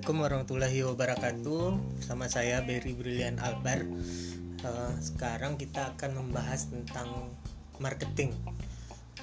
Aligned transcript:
Assalamualaikum 0.00 0.32
warahmatullahi 0.32 0.80
wabarakatuh. 0.80 1.64
Sama 2.00 2.24
saya 2.32 2.64
Berry 2.64 2.96
Brilian 2.96 3.36
Albar. 3.36 3.84
Uh, 4.64 4.96
Sekarang 4.96 5.60
kita 5.60 5.92
akan 5.92 6.24
membahas 6.24 6.72
tentang 6.72 7.28
marketing 7.76 8.32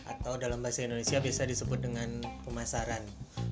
Atau 0.05 0.37
dalam 0.37 0.61
bahasa 0.61 0.85
Indonesia 0.85 1.17
biasa 1.17 1.49
disebut 1.49 1.81
dengan 1.81 2.21
pemasaran. 2.45 3.01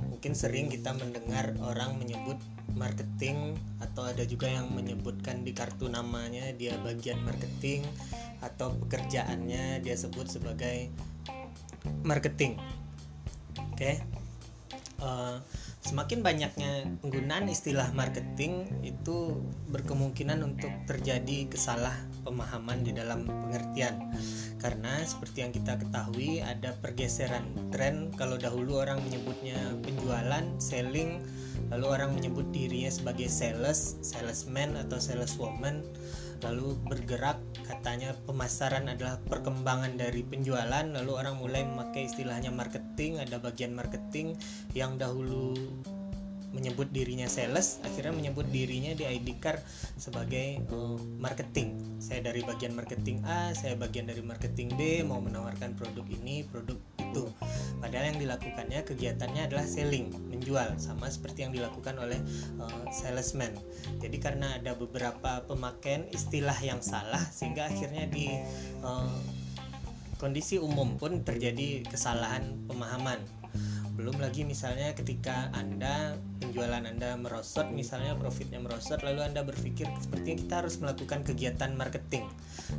Mungkin 0.05 0.37
sering 0.37 0.69
kita 0.69 0.93
mendengar 0.93 1.49
orang 1.65 1.97
menyebut 1.97 2.37
marketing 2.77 3.57
Atau 3.81 4.05
ada 4.05 4.21
juga 4.21 4.45
yang 4.45 4.69
menyebutkan 4.69 5.41
di 5.41 5.57
kartu 5.57 5.89
namanya 5.89 6.53
dia 6.53 6.77
bagian 6.85 7.25
marketing 7.25 7.81
Atau 8.45 8.77
pekerjaannya 8.85 9.81
dia 9.81 9.97
sebut 9.97 10.29
sebagai 10.29 10.93
marketing. 12.05 12.61
Oke? 13.73 13.81
Okay? 13.81 13.95
uh, 15.01 15.41
semakin 15.85 16.25
banyaknya 16.25 16.89
penggunaan 17.05 17.45
istilah 17.45 17.93
marketing 17.93 18.65
itu 18.81 19.37
berkemungkinan 19.69 20.41
untuk 20.41 20.73
terjadi 20.89 21.45
kesalahpemahaman 21.45 22.81
di 22.81 22.91
dalam 22.97 23.29
pengertian. 23.29 24.09
Karena 24.57 25.05
seperti 25.05 25.45
yang 25.45 25.53
kita 25.53 25.77
ketahui 25.77 26.41
ada 26.41 26.73
pergeseran 26.81 27.45
tren. 27.69 28.09
Kalau 28.17 28.41
dahulu 28.41 28.81
orang 28.81 28.97
menyebutnya 29.05 29.61
penjualan 29.85 30.45
selling 30.57 31.21
lalu 31.69 31.85
orang 31.87 32.13
menyebut 32.13 32.45
dirinya 32.53 32.91
sebagai 32.91 33.25
sales 33.31 33.97
salesman 34.05 34.77
atau 34.77 35.01
saleswoman 35.01 35.81
lalu 36.43 36.75
bergerak 36.87 37.39
katanya 37.63 38.13
pemasaran 38.27 38.89
adalah 38.91 39.21
perkembangan 39.25 39.95
dari 39.95 40.21
penjualan 40.25 40.85
lalu 40.85 41.11
orang 41.15 41.39
mulai 41.39 41.63
memakai 41.63 42.09
istilahnya 42.09 42.51
marketing 42.51 43.21
ada 43.21 43.39
bagian 43.39 43.71
marketing 43.73 44.35
yang 44.75 44.99
dahulu 44.99 45.55
menyebut 46.55 46.87
dirinya 46.95 47.27
sales 47.27 47.83
akhirnya 47.83 48.15
menyebut 48.15 48.47
dirinya 48.47 48.95
di 48.95 49.03
ID 49.03 49.43
card 49.43 49.59
sebagai 49.99 50.63
uh, 50.71 50.95
marketing. 51.19 51.75
Saya 51.99 52.23
dari 52.23 52.39
bagian 52.47 52.71
marketing 52.71 53.19
A 53.27 53.51
saya 53.51 53.75
bagian 53.75 54.07
dari 54.07 54.23
marketing 54.23 54.71
B 54.79 55.03
mau 55.03 55.19
menawarkan 55.19 55.75
produk 55.75 56.07
ini 56.07 56.47
produk 56.47 56.79
itu. 57.15 57.23
Padahal 57.79 58.11
yang 58.11 58.19
dilakukannya 58.19 58.83
kegiatannya 58.83 59.47
adalah 59.47 59.63
selling 59.63 60.11
menjual 60.27 60.75
sama 60.75 61.07
seperti 61.07 61.47
yang 61.47 61.55
dilakukan 61.55 61.95
oleh 61.95 62.19
uh, 62.59 62.83
salesman. 62.91 63.55
Jadi 64.03 64.19
karena 64.19 64.59
ada 64.59 64.75
beberapa 64.75 65.47
pemakaian 65.47 66.03
istilah 66.11 66.59
yang 66.59 66.83
salah 66.83 67.23
sehingga 67.31 67.71
akhirnya 67.71 68.03
di 68.11 68.27
uh, 68.83 69.15
kondisi 70.19 70.59
umum 70.59 70.99
pun 70.99 71.23
terjadi 71.23 71.87
kesalahan 71.87 72.43
pemahaman. 72.67 73.23
Belum 73.95 74.19
lagi 74.19 74.43
misalnya 74.43 74.91
ketika 74.91 75.47
anda 75.55 76.19
penjualan 76.55 76.87
anda 76.87 77.19
merosot 77.19 77.67
misalnya 77.75 78.15
profitnya 78.15 78.63
merosot 78.63 79.03
lalu 79.03 79.27
anda 79.27 79.43
berpikir 79.43 79.91
sepertinya 79.99 80.39
kita 80.39 80.53
harus 80.63 80.79
melakukan 80.79 81.27
kegiatan 81.27 81.75
marketing. 81.75 82.23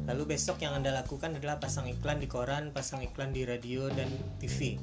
Lalu 0.09 0.33
besok 0.33 0.65
yang 0.65 0.81
anda 0.81 0.97
lakukan 0.97 1.37
adalah 1.37 1.61
pasang 1.61 1.85
iklan 1.85 2.17
di 2.17 2.25
koran 2.25 2.73
pasang 2.73 3.05
iklan 3.05 3.37
di 3.37 3.45
radio 3.45 3.93
dan 3.93 4.09
TV 4.41 4.81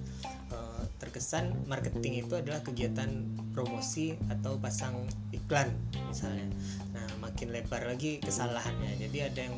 eh, 0.54 0.84
terkesan 1.02 1.66
marketing 1.66 2.22
itu 2.22 2.38
adalah 2.38 2.62
kegiatan 2.62 3.10
promosi 3.50 4.14
atau 4.30 4.62
pasang 4.62 5.10
iklan 5.34 5.74
misalnya. 6.06 6.46
Nah 6.94 7.10
makin 7.18 7.50
lebar 7.50 7.90
lagi 7.90 8.22
kesalahannya. 8.22 9.02
Jadi 9.02 9.18
ada 9.26 9.42
yang 9.42 9.58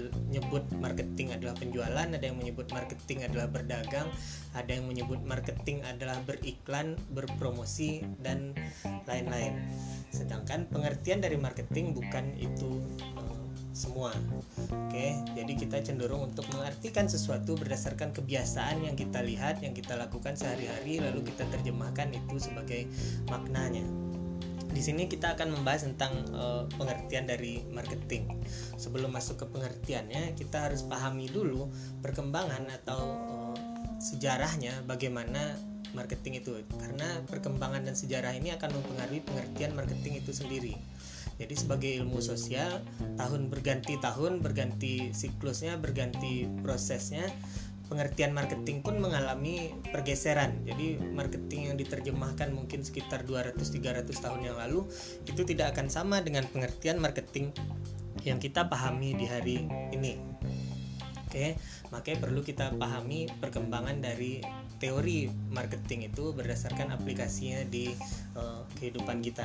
menyebut 0.00 0.64
marketing 0.80 1.34
adalah 1.34 1.54
penjualan 1.58 2.08
ada 2.08 2.24
yang 2.24 2.38
menyebut 2.38 2.66
marketing 2.74 3.26
adalah 3.26 3.46
berdagang 3.50 4.08
ada 4.54 4.70
yang 4.70 4.86
menyebut 4.86 5.20
marketing 5.22 5.82
adalah 5.86 6.18
beriklan 6.26 6.98
berpromosi 7.14 8.02
dan 8.22 8.54
lain-lain 9.06 9.58
sedangkan 10.14 10.66
pengertian 10.70 11.18
dari 11.22 11.34
marketing 11.34 11.94
bukan 11.94 12.34
itu 12.38 12.78
uh, 13.18 13.44
semua. 13.74 14.14
Oke, 14.70 15.18
jadi 15.34 15.52
kita 15.58 15.82
cenderung 15.82 16.30
untuk 16.30 16.46
mengartikan 16.54 17.10
sesuatu 17.10 17.58
berdasarkan 17.58 18.14
kebiasaan 18.14 18.86
yang 18.86 18.94
kita 18.94 19.18
lihat, 19.20 19.60
yang 19.66 19.74
kita 19.74 19.98
lakukan 19.98 20.38
sehari-hari, 20.38 21.02
lalu 21.02 21.26
kita 21.26 21.42
terjemahkan 21.50 22.14
itu 22.14 22.38
sebagai 22.38 22.86
maknanya. 23.26 23.82
Di 24.74 24.82
sini 24.82 25.06
kita 25.06 25.38
akan 25.38 25.54
membahas 25.54 25.86
tentang 25.86 26.12
uh, 26.34 26.66
pengertian 26.74 27.30
dari 27.30 27.62
marketing. 27.70 28.42
Sebelum 28.74 29.14
masuk 29.14 29.40
ke 29.40 29.46
pengertiannya, 29.46 30.34
kita 30.34 30.66
harus 30.66 30.82
pahami 30.82 31.30
dulu 31.30 31.70
perkembangan 32.02 32.66
atau 32.82 33.00
uh, 33.30 33.56
sejarahnya 34.02 34.82
bagaimana 34.84 35.54
marketing 35.94 36.42
itu 36.42 36.52
karena 36.76 37.22
perkembangan 37.30 37.86
dan 37.86 37.94
sejarah 37.94 38.34
ini 38.34 38.50
akan 38.52 38.74
mempengaruhi 38.74 39.22
pengertian 39.22 39.72
marketing 39.78 40.20
itu 40.20 40.34
sendiri 40.34 40.74
jadi 41.38 41.54
sebagai 41.54 41.90
ilmu 42.02 42.18
sosial 42.22 42.82
tahun 43.18 43.50
berganti 43.50 43.98
tahun 43.98 44.42
berganti 44.42 45.14
siklusnya 45.14 45.78
berganti 45.78 46.50
prosesnya 46.62 47.26
pengertian 47.88 48.32
marketing 48.32 48.80
pun 48.80 48.96
mengalami 48.96 49.76
pergeseran. 49.92 50.64
Jadi 50.64 50.98
marketing 51.00 51.72
yang 51.72 51.76
diterjemahkan 51.76 52.50
mungkin 52.52 52.80
sekitar 52.80 53.28
200-300 53.28 54.08
tahun 54.08 54.40
yang 54.40 54.56
lalu 54.56 54.88
itu 55.28 55.42
tidak 55.44 55.76
akan 55.76 55.92
sama 55.92 56.24
dengan 56.24 56.48
pengertian 56.48 56.96
marketing 57.00 57.52
yang 58.24 58.40
kita 58.40 58.64
pahami 58.66 59.12
di 59.14 59.26
hari 59.28 59.56
ini. 59.92 60.16
Oke, 61.28 61.58
makanya 61.90 62.18
perlu 62.22 62.46
kita 62.46 62.70
pahami 62.78 63.26
perkembangan 63.42 63.98
dari 63.98 64.38
teori 64.78 65.26
marketing 65.50 66.06
itu 66.14 66.30
berdasarkan 66.30 66.94
aplikasinya 66.94 67.66
di 67.66 67.90
uh, 68.38 68.62
kehidupan 68.78 69.18
kita. 69.18 69.42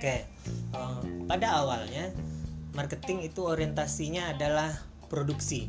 Oke, 0.00 0.24
uh, 0.72 1.04
pada 1.28 1.60
awalnya 1.60 2.08
marketing 2.72 3.28
itu 3.28 3.44
orientasinya 3.44 4.32
adalah 4.32 4.72
produksi 5.12 5.68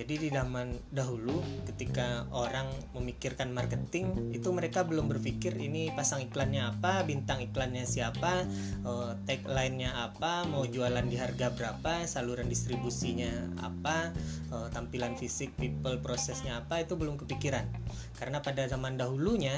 jadi 0.00 0.16
di 0.16 0.28
zaman 0.32 0.72
dahulu 0.88 1.44
ketika 1.68 2.24
orang 2.32 2.64
memikirkan 2.96 3.52
marketing 3.52 4.32
itu 4.32 4.48
mereka 4.48 4.80
belum 4.80 5.12
berpikir 5.12 5.52
ini 5.60 5.92
pasang 5.92 6.24
iklannya 6.24 6.72
apa, 6.72 7.04
bintang 7.04 7.44
iklannya 7.44 7.84
siapa, 7.84 8.48
uh, 8.80 9.12
tagline-nya 9.28 9.92
apa, 9.92 10.48
mau 10.48 10.64
jualan 10.64 11.04
di 11.04 11.20
harga 11.20 11.52
berapa, 11.52 12.08
saluran 12.08 12.48
distribusinya 12.48 13.60
apa, 13.60 14.16
uh, 14.48 14.72
tampilan 14.72 15.20
fisik 15.20 15.52
people 15.60 16.00
prosesnya 16.00 16.64
apa 16.64 16.80
itu 16.80 16.96
belum 16.96 17.20
kepikiran. 17.20 17.68
Karena 18.16 18.40
pada 18.40 18.64
zaman 18.72 18.96
dahulunya 18.96 19.52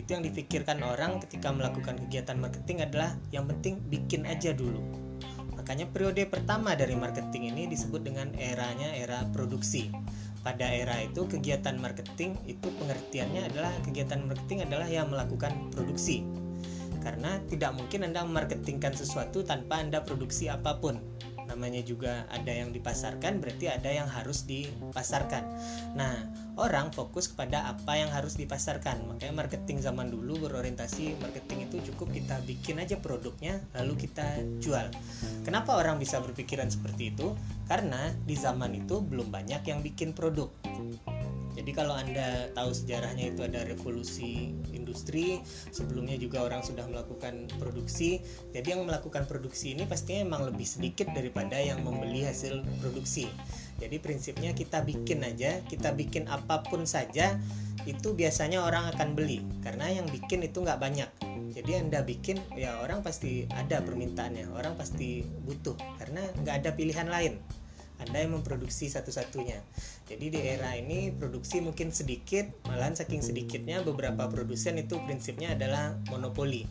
itu 0.00 0.16
yang 0.16 0.24
dipikirkan 0.24 0.80
orang 0.80 1.20
ketika 1.20 1.52
melakukan 1.52 2.00
kegiatan 2.08 2.40
marketing 2.40 2.80
adalah 2.80 3.12
yang 3.28 3.44
penting 3.44 3.76
bikin 3.92 4.24
aja 4.24 4.56
dulu 4.56 5.11
Makanya 5.62 5.86
periode 5.94 6.26
pertama 6.26 6.74
dari 6.74 6.98
marketing 6.98 7.54
ini 7.54 7.70
disebut 7.70 8.02
dengan 8.02 8.34
eranya 8.34 8.98
era 8.98 9.22
produksi. 9.30 9.94
Pada 10.42 10.66
era 10.66 10.98
itu 10.98 11.22
kegiatan 11.30 11.78
marketing 11.78 12.34
itu 12.50 12.66
pengertiannya 12.82 13.46
adalah 13.46 13.70
kegiatan 13.86 14.26
marketing 14.26 14.66
adalah 14.66 14.90
yang 14.90 15.06
melakukan 15.06 15.70
produksi. 15.70 16.26
Karena 16.98 17.38
tidak 17.46 17.78
mungkin 17.78 18.10
Anda 18.10 18.26
memarketingkan 18.26 18.90
sesuatu 18.98 19.46
tanpa 19.46 19.78
Anda 19.78 20.02
produksi 20.02 20.50
apa 20.50 20.82
pun 20.82 20.98
namanya 21.52 21.84
juga 21.84 22.24
ada 22.32 22.48
yang 22.48 22.72
dipasarkan 22.72 23.44
berarti 23.44 23.68
ada 23.68 23.92
yang 23.92 24.08
harus 24.08 24.48
dipasarkan. 24.48 25.44
Nah 25.92 26.24
orang 26.56 26.88
fokus 26.92 27.28
kepada 27.28 27.68
apa 27.68 28.00
yang 28.00 28.08
harus 28.08 28.40
dipasarkan. 28.40 29.04
Makanya 29.12 29.36
marketing 29.36 29.84
zaman 29.84 30.08
dulu 30.08 30.48
berorientasi 30.48 31.20
marketing 31.20 31.68
itu 31.68 31.92
cukup 31.92 32.12
kita 32.16 32.40
bikin 32.48 32.80
aja 32.80 32.96
produknya 32.96 33.60
lalu 33.76 34.08
kita 34.08 34.40
jual. 34.64 34.88
Kenapa 35.44 35.76
orang 35.76 36.00
bisa 36.00 36.16
berpikiran 36.24 36.72
seperti 36.72 37.12
itu? 37.12 37.36
Karena 37.68 38.08
di 38.24 38.36
zaman 38.36 38.72
itu 38.72 39.04
belum 39.04 39.28
banyak 39.28 39.62
yang 39.68 39.84
bikin 39.84 40.16
produk 40.16 40.48
jadi 41.52 41.70
kalau 41.76 41.92
Anda 41.92 42.48
tahu 42.56 42.72
sejarahnya 42.72 43.36
itu 43.36 43.44
ada 43.44 43.68
revolusi 43.68 44.56
industri, 44.72 45.44
sebelumnya 45.68 46.16
juga 46.16 46.40
orang 46.48 46.64
sudah 46.64 46.88
melakukan 46.88 47.48
produksi. 47.60 48.24
Jadi 48.56 48.72
yang 48.72 48.88
melakukan 48.88 49.28
produksi 49.28 49.76
ini 49.76 49.84
pastinya 49.84 50.24
memang 50.24 50.48
lebih 50.48 50.64
sedikit 50.64 51.12
daripada 51.12 51.60
yang 51.60 51.84
membeli 51.84 52.24
hasil 52.24 52.64
produksi. 52.80 53.28
Jadi 53.76 54.00
prinsipnya 54.00 54.56
kita 54.56 54.80
bikin 54.80 55.20
aja, 55.26 55.60
kita 55.68 55.92
bikin 55.92 56.30
apa 56.32 56.64
pun 56.64 56.88
saja 56.88 57.36
itu 57.82 58.14
biasanya 58.14 58.62
orang 58.62 58.94
akan 58.94 59.18
beli 59.18 59.42
karena 59.66 59.90
yang 59.90 60.06
bikin 60.08 60.40
itu 60.46 60.62
nggak 60.62 60.80
banyak. 60.80 61.10
Jadi 61.52 61.72
anda 61.76 62.00
bikin 62.00 62.40
ya 62.56 62.80
orang 62.80 63.04
pasti 63.04 63.44
ada 63.52 63.84
permintaannya, 63.84 64.54
orang 64.56 64.72
pasti 64.78 65.20
butuh 65.20 65.76
karena 66.00 66.24
nggak 66.40 66.64
ada 66.64 66.70
pilihan 66.72 67.10
lain. 67.12 67.36
Anda 68.02 68.26
yang 68.26 68.34
memproduksi 68.34 68.90
satu-satunya. 68.90 69.62
Jadi 70.12 70.28
di 70.28 70.40
era 70.44 70.76
ini 70.76 71.08
produksi 71.08 71.64
mungkin 71.64 71.88
sedikit, 71.88 72.44
malahan 72.68 72.92
saking 72.92 73.24
sedikitnya 73.24 73.80
beberapa 73.80 74.28
produsen 74.28 74.76
itu 74.76 75.00
prinsipnya 75.08 75.56
adalah 75.56 75.96
monopoli. 76.12 76.68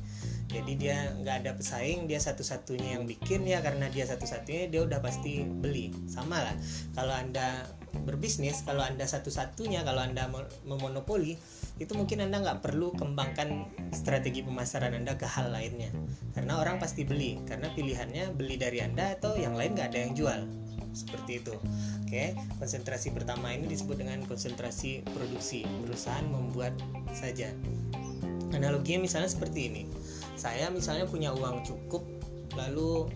Jadi 0.51 0.77
dia 0.77 1.09
nggak 1.17 1.35
ada 1.41 1.51
pesaing, 1.57 2.05
dia 2.05 2.21
satu-satunya 2.21 3.01
yang 3.01 3.09
bikin 3.09 3.49
ya 3.49 3.65
karena 3.65 3.89
dia 3.89 4.05
satu-satunya 4.05 4.69
dia 4.69 4.85
udah 4.85 5.01
pasti 5.01 5.41
beli. 5.41 5.89
Sama 6.05 6.37
lah. 6.37 6.55
Kalau 6.93 7.17
anda 7.17 7.65
berbisnis 7.91 8.63
kalau 8.63 8.81
anda 8.81 9.03
satu-satunya 9.03 9.83
kalau 9.83 10.01
anda 10.01 10.31
memonopoli 10.63 11.35
itu 11.77 11.91
mungkin 11.91 12.23
anda 12.23 12.39
nggak 12.39 12.63
perlu 12.63 12.95
kembangkan 12.95 13.67
strategi 13.91 14.45
pemasaran 14.47 14.95
anda 14.95 15.19
ke 15.19 15.27
hal 15.27 15.51
lainnya 15.51 15.91
karena 16.31 16.55
orang 16.55 16.79
pasti 16.79 17.03
beli 17.03 17.43
karena 17.43 17.67
pilihannya 17.75 18.31
beli 18.33 18.55
dari 18.55 18.79
anda 18.79 19.11
atau 19.19 19.35
yang 19.35 19.59
lain 19.59 19.75
nggak 19.75 19.91
ada 19.91 19.99
yang 20.07 20.13
jual 20.15 20.41
seperti 20.91 21.43
itu. 21.43 21.55
Oke 22.05 22.35
konsentrasi 22.59 23.11
pertama 23.15 23.51
ini 23.55 23.67
disebut 23.67 23.99
dengan 23.99 24.23
konsentrasi 24.27 25.03
produksi 25.07 25.65
perusahaan 25.83 26.25
membuat 26.27 26.75
saja. 27.11 27.51
Analoginya 28.51 29.07
misalnya 29.07 29.31
seperti 29.31 29.71
ini. 29.71 29.83
Saya 30.35 30.67
misalnya 30.73 31.07
punya 31.07 31.31
uang 31.31 31.63
cukup 31.63 32.03
lalu 32.59 33.07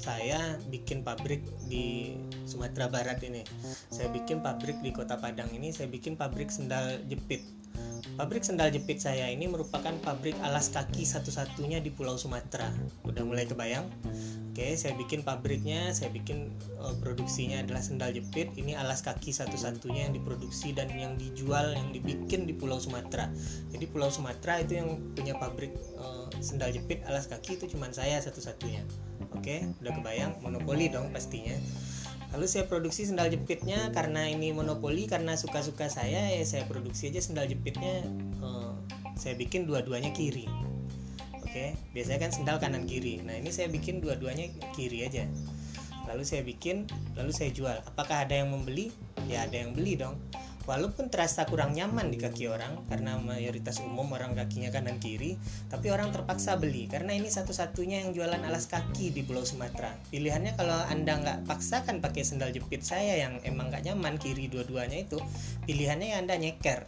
saya 0.00 0.56
bikin 0.72 1.04
pabrik 1.04 1.44
di 1.68 2.16
Sumatera 2.48 2.88
Barat 2.88 3.20
ini. 3.22 3.44
Saya 3.92 4.08
bikin 4.08 4.40
pabrik 4.40 4.80
di 4.80 4.90
kota 4.90 5.20
Padang 5.20 5.52
ini 5.52 5.70
saya 5.70 5.92
bikin 5.92 6.16
pabrik 6.16 6.48
sendal 6.48 7.04
jepit 7.06 7.59
Pabrik 8.18 8.42
sendal 8.42 8.74
jepit 8.74 8.98
saya 8.98 9.30
ini 9.30 9.46
merupakan 9.46 9.94
pabrik 10.02 10.34
alas 10.42 10.70
kaki 10.72 11.06
satu-satunya 11.06 11.78
di 11.78 11.92
Pulau 11.94 12.18
Sumatera. 12.18 12.70
Udah 13.06 13.22
mulai 13.22 13.46
kebayang? 13.46 13.86
Oke, 14.50 14.74
saya 14.74 14.98
bikin 14.98 15.22
pabriknya, 15.22 15.94
saya 15.94 16.10
bikin 16.10 16.50
uh, 16.82 16.92
produksinya 16.98 17.62
adalah 17.62 17.78
sendal 17.78 18.10
jepit. 18.10 18.50
Ini 18.58 18.74
alas 18.74 19.00
kaki 19.00 19.30
satu-satunya 19.30 20.10
yang 20.10 20.14
diproduksi 20.18 20.74
dan 20.74 20.90
yang 20.90 21.14
dijual, 21.14 21.70
yang 21.70 21.94
dibikin 21.94 22.50
di 22.50 22.54
Pulau 22.56 22.82
Sumatera. 22.82 23.30
Jadi 23.70 23.84
Pulau 23.86 24.10
Sumatera 24.10 24.58
itu 24.58 24.82
yang 24.82 24.98
punya 25.14 25.38
pabrik 25.38 25.70
uh, 25.96 26.26
sendal 26.42 26.74
jepit 26.74 27.06
alas 27.06 27.30
kaki 27.30 27.62
itu 27.62 27.70
cuma 27.70 27.88
saya 27.94 28.18
satu-satunya. 28.18 28.82
Oke, 29.38 29.70
udah 29.80 29.92
kebayang? 29.94 30.32
Monopoli 30.42 30.90
dong 30.90 31.14
pastinya 31.14 31.54
lalu 32.30 32.46
saya 32.46 32.64
produksi 32.70 33.06
sendal 33.06 33.26
jepitnya 33.30 33.90
karena 33.90 34.30
ini 34.30 34.54
monopoli 34.54 35.10
karena 35.10 35.34
suka-suka 35.34 35.90
saya 35.90 36.30
ya 36.30 36.44
saya 36.46 36.64
produksi 36.66 37.10
aja 37.10 37.20
sendal 37.22 37.46
jepitnya. 37.50 38.06
Uh, 38.38 38.74
saya 39.18 39.36
bikin 39.36 39.68
dua-duanya 39.68 40.14
kiri. 40.14 40.46
Oke 41.42 41.74
biasanya 41.92 42.28
kan 42.28 42.32
sendal 42.32 42.56
kanan 42.62 42.86
kiri. 42.86 43.20
Nah 43.20 43.34
ini 43.36 43.50
saya 43.50 43.66
bikin 43.66 43.98
dua-duanya 43.98 44.48
kiri 44.72 45.04
aja. 45.04 45.26
Lalu 46.06 46.22
saya 46.22 46.42
bikin 46.46 46.86
lalu 47.18 47.34
saya 47.34 47.50
jual. 47.50 47.76
Apakah 47.86 48.24
ada 48.26 48.38
yang 48.38 48.54
membeli? 48.54 48.94
Ya 49.26 49.46
ada 49.46 49.54
yang 49.58 49.74
beli 49.74 49.98
dong 49.98 50.18
walaupun 50.68 51.08
terasa 51.08 51.48
kurang 51.48 51.72
nyaman 51.72 52.12
di 52.12 52.18
kaki 52.20 52.50
orang 52.50 52.84
karena 52.86 53.16
mayoritas 53.16 53.80
umum 53.80 54.12
orang 54.12 54.36
kakinya 54.36 54.68
kanan 54.68 55.00
kiri 55.00 55.40
tapi 55.72 55.88
orang 55.88 56.12
terpaksa 56.12 56.60
beli 56.60 56.90
karena 56.90 57.16
ini 57.16 57.32
satu-satunya 57.32 58.04
yang 58.04 58.10
jualan 58.12 58.42
alas 58.44 58.68
kaki 58.68 59.14
di 59.14 59.24
Pulau 59.24 59.46
Sumatera. 59.46 59.96
Pilihannya 60.12 60.54
kalau 60.58 60.76
anda 60.88 61.16
nggak 61.16 61.38
paksakan 61.48 62.04
pakai 62.04 62.22
sendal 62.26 62.52
jepit 62.52 62.84
saya 62.84 63.16
yang 63.16 63.40
emang 63.46 63.72
nggak 63.72 63.86
nyaman 63.86 64.20
kiri 64.20 64.50
dua-duanya 64.50 65.06
itu 65.06 65.18
pilihannya 65.64 66.12
ya 66.12 66.16
anda 66.20 66.36
nyeker. 66.36 66.84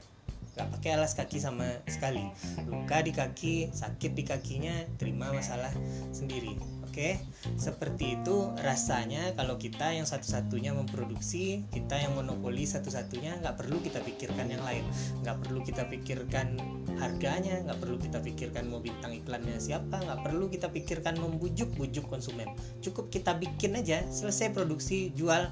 Nggak 0.53 0.69
pakai 0.79 0.91
alas 1.01 1.17
kaki 1.17 1.41
sama 1.41 1.65
sekali. 1.89 2.29
Luka 2.69 3.01
di 3.01 3.17
kaki 3.17 3.73
sakit 3.73 4.13
di 4.13 4.25
kakinya 4.27 4.75
terima 5.01 5.33
masalah 5.33 5.73
sendiri 6.13 6.82
Oke, 6.93 7.17
seperti 7.57 8.21
itu 8.21 8.53
rasanya 8.61 9.33
kalau 9.33 9.57
kita 9.57 9.97
yang 9.97 10.05
satu-satunya 10.05 10.77
memproduksi, 10.77 11.65
kita 11.73 11.97
yang 11.97 12.13
monopoli 12.13 12.69
satu-satunya, 12.69 13.41
nggak 13.41 13.65
perlu 13.65 13.81
kita 13.81 14.05
pikirkan 14.05 14.53
yang 14.53 14.61
lain, 14.61 14.85
nggak 15.25 15.41
perlu 15.41 15.65
kita 15.65 15.89
pikirkan 15.89 16.61
harganya, 17.01 17.65
nggak 17.65 17.81
perlu 17.81 17.97
kita 17.97 18.21
pikirkan 18.21 18.69
mau 18.69 18.85
bintang 18.85 19.17
iklannya 19.17 19.57
siapa, 19.57 20.05
nggak 20.05 20.21
perlu 20.21 20.53
kita 20.53 20.69
pikirkan 20.69 21.17
membujuk-bujuk 21.17 22.13
konsumen. 22.13 22.53
Cukup 22.85 23.09
kita 23.09 23.41
bikin 23.41 23.73
aja, 23.73 24.05
selesai 24.13 24.53
produksi, 24.53 25.17
jual, 25.17 25.49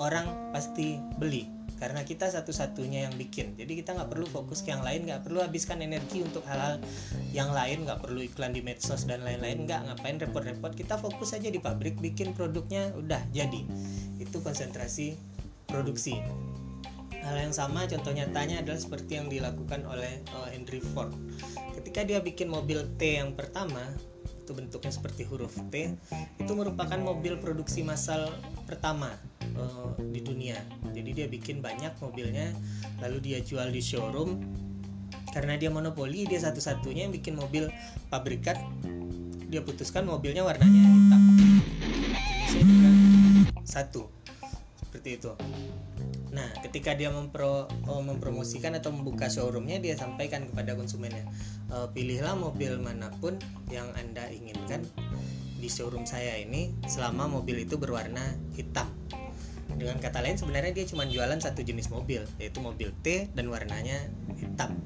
orang 0.00 0.56
pasti 0.56 0.96
beli 1.20 1.57
karena 1.78 2.02
kita 2.02 2.26
satu-satunya 2.28 3.08
yang 3.08 3.14
bikin. 3.14 3.54
Jadi 3.54 3.78
kita 3.78 3.94
nggak 3.94 4.10
perlu 4.10 4.26
fokus 4.26 4.66
ke 4.66 4.74
yang 4.74 4.82
lain 4.82 5.06
nggak 5.06 5.22
perlu 5.24 5.40
habiskan 5.42 5.80
energi 5.80 6.26
untuk 6.26 6.42
hal-hal 6.44 6.82
yang 7.30 7.54
lain 7.54 7.86
nggak 7.86 8.02
perlu 8.02 8.20
iklan 8.22 8.52
di 8.52 8.60
medsos 8.60 9.06
dan 9.06 9.22
lain-lain 9.22 9.64
nggak. 9.64 9.80
Ngapain 9.88 10.18
repot-repot? 10.18 10.74
Kita 10.74 10.98
fokus 10.98 11.32
aja 11.38 11.48
di 11.48 11.62
pabrik 11.62 11.96
bikin 12.02 12.34
produknya 12.34 12.90
udah 12.98 13.22
jadi. 13.30 13.62
Itu 14.18 14.42
konsentrasi 14.42 15.14
produksi. 15.70 16.18
Hal 17.18 17.36
yang 17.38 17.54
sama 17.54 17.84
contoh 17.86 18.14
nyatanya 18.14 18.62
adalah 18.64 18.80
seperti 18.80 19.20
yang 19.20 19.28
dilakukan 19.28 19.84
oleh 19.84 20.22
uh, 20.32 20.48
Henry 20.48 20.80
Ford. 20.80 21.12
Ketika 21.76 22.02
dia 22.02 22.18
bikin 22.24 22.48
mobil 22.48 22.82
T 22.96 23.20
yang 23.20 23.36
pertama 23.36 23.84
itu 24.48 24.56
bentuknya 24.56 24.88
seperti 24.88 25.28
huruf 25.28 25.60
T 25.68 25.92
itu 26.40 26.52
merupakan 26.56 26.96
mobil 26.96 27.36
produksi 27.36 27.84
massal 27.84 28.32
pertama 28.64 29.12
uh, 29.58 29.92
di 30.14 30.22
dunia. 30.22 30.56
Jadi 30.94 31.10
dia 31.12 31.26
bikin 31.26 31.58
banyak 31.60 31.92
mobilnya 31.98 32.54
lalu 33.02 33.18
dia 33.20 33.38
jual 33.42 33.68
di 33.68 33.82
showroom. 33.82 34.40
Karena 35.28 35.60
dia 35.60 35.68
monopoli 35.68 36.24
dia 36.24 36.40
satu-satunya 36.40 37.06
yang 37.06 37.14
bikin 37.14 37.36
mobil 37.36 37.68
pabrikat. 38.08 38.56
Dia 39.48 39.60
putuskan 39.60 40.08
mobilnya 40.08 40.44
warnanya 40.46 40.82
hitam. 40.88 41.22
Ini 42.48 42.62
juga 42.64 42.90
satu 43.64 44.08
seperti 44.88 45.20
itu. 45.20 45.32
Nah, 46.34 46.48
ketika 46.60 46.92
dia 46.92 47.08
mempro, 47.08 47.70
oh, 47.86 48.02
mempromosikan 48.02 48.74
atau 48.74 48.90
membuka 48.90 49.30
showroomnya, 49.30 49.78
dia 49.78 49.94
sampaikan 49.94 50.42
kepada 50.44 50.74
konsumennya, 50.74 51.22
e, 51.70 51.86
pilihlah 51.94 52.34
mobil 52.34 52.76
mana 52.82 53.08
pun 53.22 53.38
yang 53.70 53.88
anda 53.94 54.26
inginkan 54.28 54.82
di 55.58 55.68
showroom 55.70 56.02
saya 56.02 56.34
ini, 56.42 56.74
selama 56.90 57.30
mobil 57.30 57.62
itu 57.62 57.78
berwarna 57.78 58.22
hitam 58.58 58.97
dengan 59.78 60.02
kata 60.02 60.20
lain 60.20 60.36
sebenarnya 60.36 60.74
dia 60.74 60.86
cuma 60.90 61.06
jualan 61.06 61.38
satu 61.38 61.62
jenis 61.62 61.88
mobil 61.88 62.26
yaitu 62.42 62.58
mobil 62.58 62.90
T 63.06 63.30
dan 63.32 63.46
warnanya 63.48 64.10
hitam. 64.36 64.78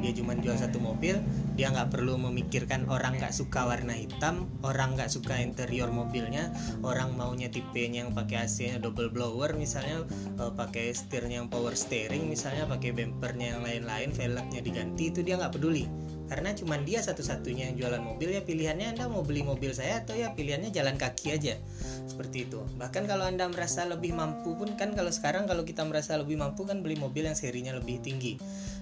Dia 0.00 0.12
cuma 0.16 0.34
jual 0.36 0.56
satu 0.56 0.80
mobil 0.80 1.20
dia 1.58 1.74
nggak 1.74 1.90
perlu 1.90 2.14
memikirkan 2.22 2.86
orang 2.86 3.18
nggak 3.18 3.34
suka 3.34 3.66
warna 3.66 3.90
hitam 3.90 4.46
orang 4.62 4.94
nggak 4.94 5.10
suka 5.10 5.42
interior 5.42 5.90
mobilnya 5.90 6.54
orang 6.86 7.18
maunya 7.18 7.50
tipenya 7.50 8.06
yang 8.06 8.14
pakai 8.14 8.46
AC 8.46 8.70
nya 8.70 8.78
double 8.78 9.10
blower 9.10 9.58
misalnya 9.58 10.06
uh, 10.38 10.54
pakai 10.54 10.94
setirnya 10.94 11.42
yang 11.42 11.50
power 11.50 11.74
steering 11.74 12.30
misalnya 12.30 12.70
pakai 12.70 12.94
bumpernya 12.94 13.58
yang 13.58 13.62
lain-lain 13.66 14.14
velgnya 14.14 14.62
diganti 14.62 15.10
itu 15.10 15.26
dia 15.26 15.34
nggak 15.34 15.58
peduli 15.58 15.90
karena 16.28 16.52
cuma 16.52 16.76
dia 16.76 17.00
satu-satunya 17.00 17.72
yang 17.72 17.76
jualan 17.80 18.04
mobil 18.04 18.36
ya 18.36 18.44
pilihannya 18.44 18.94
anda 18.94 19.08
mau 19.08 19.24
beli 19.24 19.40
mobil 19.40 19.72
saya 19.72 20.04
atau 20.04 20.12
ya 20.12 20.36
pilihannya 20.36 20.68
jalan 20.68 21.00
kaki 21.00 21.32
aja. 21.32 21.56
Seperti 22.04 22.44
itu. 22.44 22.60
Bahkan 22.76 23.08
kalau 23.08 23.24
anda 23.24 23.48
merasa 23.48 23.88
lebih 23.88 24.12
mampu 24.12 24.52
pun 24.52 24.76
kan 24.76 24.92
kalau 24.92 25.08
sekarang 25.08 25.48
kalau 25.48 25.64
kita 25.64 25.82
merasa 25.88 26.20
lebih 26.20 26.36
mampu 26.36 26.68
kan 26.68 26.84
beli 26.84 27.00
mobil 27.00 27.24
yang 27.24 27.34
serinya 27.34 27.72
lebih 27.72 28.04
tinggi. 28.04 28.36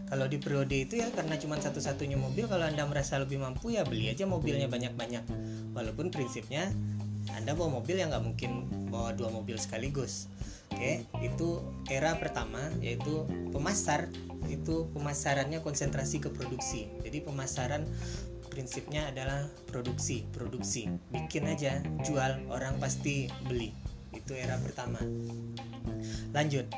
Kalau 0.07 0.27
di 0.27 0.39
periode 0.39 0.75
itu 0.75 0.99
ya 0.99 1.11
karena 1.15 1.39
cuma 1.39 1.59
satu-satunya 1.59 2.19
mobil 2.19 2.47
kalau 2.51 2.67
anda 2.67 2.83
merasa 2.87 3.19
lebih 3.19 3.39
mampu 3.43 3.75
ya 3.75 3.87
beli 3.87 4.11
aja 4.11 4.27
mobilnya 4.27 4.67
banyak-banyak. 4.67 5.23
Walaupun 5.75 6.11
prinsipnya 6.11 6.71
anda 7.35 7.55
bawa 7.55 7.83
mobil 7.83 7.99
yang 7.99 8.15
nggak 8.15 8.25
mungkin 8.27 8.51
bawa 8.91 9.15
dua 9.15 9.31
mobil 9.31 9.59
sekaligus. 9.59 10.31
Oke, 10.75 11.07
itu 11.23 11.63
era 11.87 12.15
pertama 12.19 12.59
yaitu 12.83 13.27
pemasar 13.55 14.11
itu 14.49 14.89
pemasarannya 14.95 15.61
konsentrasi 15.61 16.23
ke 16.23 16.31
produksi. 16.33 16.89
Jadi 17.03 17.23
pemasaran 17.23 17.85
prinsipnya 18.49 19.13
adalah 19.13 19.47
produksi, 19.69 20.25
produksi. 20.33 20.89
Bikin 21.13 21.45
aja, 21.51 21.85
jual, 22.07 22.49
orang 22.49 22.81
pasti 22.81 23.29
beli. 23.45 23.75
Itu 24.15 24.33
era 24.33 24.57
pertama. 24.57 25.03
Lanjut. 26.33 26.71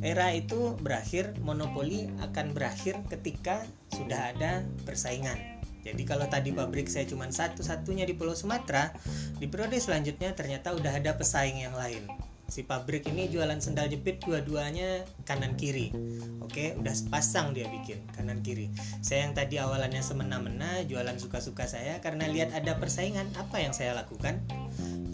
Era 0.00 0.32
itu 0.32 0.78
berakhir, 0.78 1.34
monopoli 1.42 2.08
akan 2.22 2.54
berakhir 2.54 2.96
ketika 3.10 3.66
sudah 3.90 4.32
ada 4.32 4.62
persaingan. 4.86 5.60
Jadi 5.82 6.06
kalau 6.06 6.30
tadi 6.30 6.54
pabrik 6.54 6.86
saya 6.86 7.04
cuma 7.10 7.26
satu-satunya 7.26 8.06
di 8.06 8.14
Pulau 8.14 8.38
Sumatera, 8.38 8.94
di 9.36 9.50
periode 9.50 9.76
selanjutnya 9.82 10.32
ternyata 10.32 10.72
udah 10.76 10.94
ada 10.94 11.18
pesaing 11.18 11.66
yang 11.66 11.74
lain 11.74 12.29
si 12.50 12.66
pabrik 12.66 13.06
ini 13.06 13.30
jualan 13.30 13.62
sendal 13.62 13.86
jepit 13.86 14.18
dua-duanya 14.26 15.06
kanan 15.22 15.54
kiri. 15.54 15.94
Oke 16.42 16.74
udah 16.74 16.90
pasang 17.06 17.54
dia 17.54 17.70
bikin 17.70 18.02
kanan 18.10 18.42
kiri. 18.42 18.74
Saya 19.06 19.30
yang 19.30 19.38
tadi 19.38 19.62
awalannya 19.62 20.02
semena-mena 20.02 20.82
jualan 20.82 21.14
suka-suka 21.14 21.70
saya 21.70 22.02
karena 22.02 22.26
lihat 22.26 22.50
ada 22.50 22.74
persaingan 22.74 23.30
apa 23.38 23.62
yang 23.62 23.70
saya 23.70 23.94
lakukan? 23.94 24.42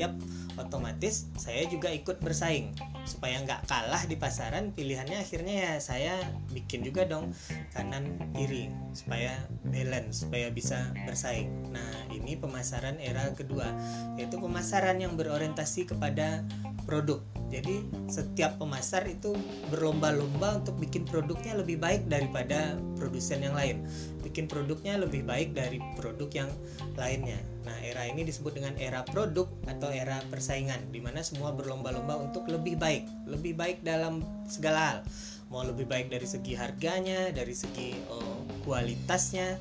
Yap 0.01 0.17
otomatis 0.57 1.29
saya 1.37 1.69
juga 1.69 1.93
ikut 1.93 2.25
bersaing. 2.25 2.73
Supaya 3.05 3.39
nggak 3.45 3.69
kalah 3.69 4.03
di 4.09 4.17
pasaran 4.17 4.73
pilihannya 4.73 5.21
akhirnya 5.21 5.55
ya 5.55 5.73
saya 5.79 6.17
bikin 6.57 6.89
juga 6.89 7.05
dong 7.05 7.37
kanan 7.77 8.17
kiri. 8.33 8.73
Supaya 8.97 9.37
balance 9.69 10.25
supaya 10.25 10.49
bisa 10.49 10.89
bersaing. 11.05 11.53
Nah 11.69 12.09
ini 12.17 12.33
pemasaran 12.41 12.97
era 12.97 13.29
kedua 13.37 13.69
yaitu 14.17 14.41
pemasaran 14.41 14.97
yang 15.05 15.21
berorientasi 15.21 15.85
kepada 15.85 16.41
produk. 16.87 17.21
Jadi 17.47 17.87
setiap 18.11 18.59
pemasar 18.59 19.07
itu 19.07 19.35
berlomba-lomba 19.71 20.63
untuk 20.63 20.79
bikin 20.83 21.07
produknya 21.07 21.55
lebih 21.55 21.79
baik 21.79 22.11
daripada 22.11 22.75
produsen 22.99 23.43
yang 23.43 23.55
lain. 23.55 23.87
Bikin 24.23 24.51
produknya 24.51 24.99
lebih 24.99 25.23
baik 25.23 25.55
dari 25.55 25.79
produk 25.95 26.27
yang 26.35 26.51
lainnya. 26.99 27.39
Nah 27.63 27.77
era 27.83 28.07
ini 28.07 28.27
disebut 28.27 28.59
dengan 28.59 28.75
era 28.79 29.07
produk 29.07 29.47
atau 29.71 29.91
era 29.95 30.19
persaingan 30.27 30.91
di 30.91 30.99
mana 30.99 31.23
semua 31.23 31.55
berlomba-lomba 31.55 32.19
untuk 32.19 32.51
lebih 32.51 32.79
baik. 32.79 33.07
Lebih 33.31 33.55
baik 33.55 33.79
dalam 33.87 34.27
segala 34.51 34.79
hal. 34.83 34.99
Mau 35.47 35.63
lebih 35.63 35.87
baik 35.87 36.11
dari 36.11 36.27
segi 36.27 36.59
harganya 36.59 37.31
dari 37.31 37.55
segi 37.55 37.95
oh, 38.11 38.43
kualitasnya 38.67 39.55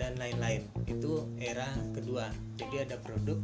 dan 0.00 0.16
lain-lain. 0.16 0.64
Itu 0.88 1.28
era 1.36 1.68
kedua. 1.92 2.32
Jadi 2.56 2.88
ada 2.88 2.96
produk 3.04 3.36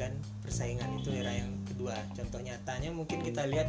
dan 0.00 0.16
persaingan 0.40 0.96
itu 0.96 1.12
era 1.12 1.36
yang 1.36 1.52
kedua. 1.68 1.92
Contoh 2.16 2.40
nyatanya 2.40 2.88
mungkin 2.88 3.20
kita 3.20 3.44
lihat 3.44 3.68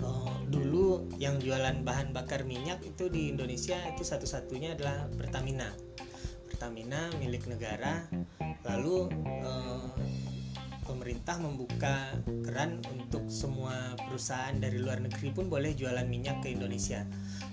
uh, 0.00 0.32
dulu 0.48 1.04
yang 1.20 1.36
jualan 1.36 1.84
bahan 1.84 2.16
bakar 2.16 2.48
minyak 2.48 2.80
itu 2.80 3.12
di 3.12 3.28
Indonesia 3.28 3.76
itu 3.92 4.00
satu-satunya 4.00 4.80
adalah 4.80 5.04
Pertamina. 5.12 5.68
Pertamina 6.48 7.12
milik 7.20 7.44
negara 7.52 8.08
lalu 8.64 9.12
uh, 9.44 9.92
pemerintah 11.28 11.44
membuka 11.44 11.96
keran 12.40 12.80
untuk 12.88 13.28
semua 13.28 13.92
perusahaan 14.08 14.56
dari 14.56 14.80
luar 14.80 14.96
negeri 14.96 15.28
pun 15.28 15.52
boleh 15.52 15.76
jualan 15.76 16.08
minyak 16.08 16.40
ke 16.40 16.56
Indonesia. 16.56 17.04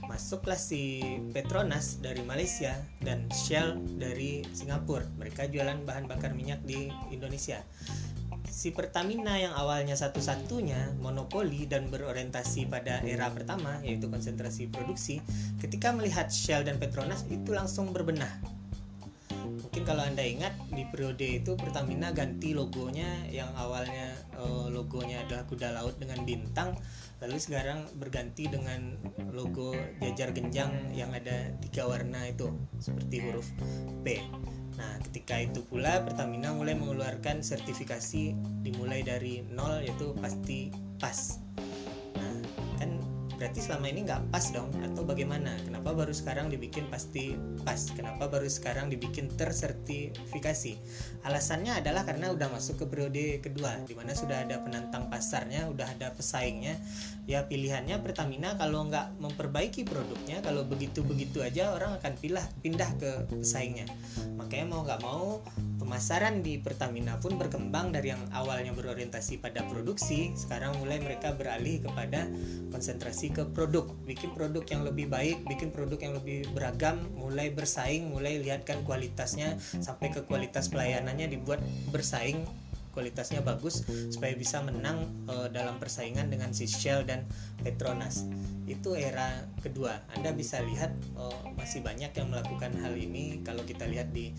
Masuklah 0.08 0.56
si 0.56 1.04
Petronas 1.36 2.00
dari 2.00 2.24
Malaysia 2.24 2.72
dan 3.04 3.28
Shell 3.36 3.76
dari 4.00 4.48
Singapura. 4.56 5.04
Mereka 5.20 5.52
jualan 5.52 5.84
bahan 5.84 6.08
bakar 6.08 6.32
minyak 6.32 6.64
di 6.64 6.88
Indonesia. 7.12 7.60
Si 8.48 8.72
Pertamina 8.72 9.36
yang 9.36 9.52
awalnya 9.52 10.00
satu-satunya 10.00 10.96
monopoli 11.04 11.68
dan 11.68 11.92
berorientasi 11.92 12.72
pada 12.72 13.04
era 13.04 13.28
pertama 13.28 13.84
yaitu 13.84 14.08
konsentrasi 14.08 14.72
produksi, 14.72 15.20
ketika 15.60 15.92
melihat 15.92 16.32
Shell 16.32 16.64
dan 16.64 16.80
Petronas 16.80 17.28
itu 17.28 17.52
langsung 17.52 17.92
berbenah 17.92 18.55
mungkin 19.76 19.92
kalau 19.92 20.08
anda 20.08 20.24
ingat 20.24 20.56
di 20.72 20.88
periode 20.88 21.44
itu 21.44 21.60
Pertamina 21.60 22.16
ganti 22.16 22.56
logonya 22.56 23.28
yang 23.28 23.52
awalnya 23.60 24.16
uh, 24.40 24.72
logonya 24.72 25.28
adalah 25.28 25.44
kuda 25.52 25.76
laut 25.76 26.00
dengan 26.00 26.24
bintang 26.24 26.80
lalu 27.20 27.36
sekarang 27.36 27.84
berganti 28.00 28.48
dengan 28.48 28.96
logo 29.36 29.76
jajar 30.00 30.32
genjang 30.32 30.72
yang 30.96 31.12
ada 31.12 31.52
tiga 31.60 31.92
warna 31.92 32.24
itu 32.24 32.56
seperti 32.80 33.20
huruf 33.20 33.52
P. 34.08 34.24
Nah, 34.80 34.96
ketika 35.12 35.44
itu 35.44 35.60
pula 35.68 36.08
Pertamina 36.08 36.56
mulai 36.56 36.80
mengeluarkan 36.80 37.44
sertifikasi 37.44 38.32
dimulai 38.64 39.04
dari 39.04 39.44
nol 39.44 39.84
yaitu 39.84 40.16
pasti 40.24 40.72
pas 41.04 41.44
berarti 43.36 43.60
selama 43.62 43.92
ini 43.92 44.08
nggak 44.08 44.32
pas 44.34 44.50
dong? 44.52 44.72
Atau 44.82 45.04
bagaimana? 45.04 45.54
Kenapa 45.64 45.92
baru 45.92 46.12
sekarang 46.16 46.48
dibikin 46.50 46.88
pasti 46.90 47.36
pas? 47.62 47.92
Kenapa 47.94 48.32
baru 48.32 48.48
sekarang 48.48 48.88
dibikin 48.90 49.30
tersertifikasi? 49.32 50.74
Alasannya 51.28 51.84
adalah 51.84 52.08
karena 52.08 52.32
udah 52.32 52.48
masuk 52.50 52.82
ke 52.82 52.86
periode 52.88 53.26
kedua 53.44 53.78
di 53.84 53.94
mana 53.94 54.16
sudah 54.16 54.48
ada 54.48 54.60
penantang 54.64 55.12
pasarnya 55.12 55.68
udah 55.70 55.86
ada 56.00 56.16
pesaingnya. 56.16 56.80
Ya 57.26 57.46
pilihannya 57.46 58.02
Pertamina 58.02 58.56
kalau 58.56 58.86
nggak 58.88 59.18
memperbaiki 59.20 59.84
produknya 59.86 60.40
kalau 60.42 60.66
begitu 60.66 61.02
begitu 61.02 61.42
aja 61.42 61.74
orang 61.74 61.98
akan 62.00 62.14
pilih 62.18 62.46
pindah 62.64 62.92
ke 62.98 63.12
pesaingnya. 63.30 63.86
Makanya 64.40 64.66
mau 64.70 64.82
nggak 64.86 65.02
mau 65.04 65.42
pemasaran 65.86 66.42
di 66.42 66.58
Pertamina 66.58 67.22
pun 67.22 67.38
berkembang 67.38 67.94
dari 67.94 68.10
yang 68.10 68.20
awalnya 68.34 68.74
berorientasi 68.74 69.38
pada 69.38 69.62
produksi 69.70 70.34
sekarang 70.34 70.74
mulai 70.82 70.98
mereka 70.98 71.38
beralih 71.38 71.86
kepada 71.86 72.26
konsentrasi 72.74 73.30
ke 73.30 73.46
produk. 73.54 73.86
Bikin 74.10 74.34
produk 74.34 74.66
yang 74.66 74.82
lebih 74.82 75.06
baik 75.06 75.46
bikin 75.46 75.70
produk 75.70 76.02
yang 76.02 76.18
lebih 76.18 76.50
beragam 76.58 77.06
mulai 77.14 77.54
bersaing 77.54 78.10
mulai 78.10 78.42
lihatkan 78.42 78.82
kualitasnya 78.82 79.62
sampai 79.62 80.10
ke 80.10 80.26
kualitas 80.26 80.74
pelayanannya 80.74 81.30
dibuat 81.30 81.62
bersaing 81.94 82.44
kualitasnya 82.96 83.44
bagus 83.44 83.84
supaya 84.08 84.32
bisa 84.40 84.64
menang 84.64 85.12
uh, 85.28 85.52
dalam 85.52 85.76
persaingan 85.78 86.32
dengan 86.32 86.56
si 86.56 86.64
Shell 86.66 87.04
dan 87.04 87.28
Petronas. 87.60 88.24
Itu 88.66 88.96
era 88.96 89.46
kedua. 89.60 90.00
Anda 90.16 90.32
bisa 90.32 90.64
lihat 90.64 90.96
uh, 91.20 91.52
masih 91.60 91.84
banyak 91.84 92.16
yang 92.16 92.32
melakukan 92.32 92.72
hal 92.80 92.96
ini. 92.96 93.44
Kalau 93.44 93.68
kita 93.68 93.84
lihat 93.84 94.16
di 94.16 94.32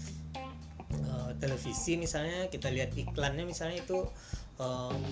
televisi 1.36 2.00
misalnya 2.00 2.48
kita 2.48 2.72
lihat 2.72 2.92
iklannya 2.96 3.44
misalnya 3.44 3.82
itu 3.82 4.08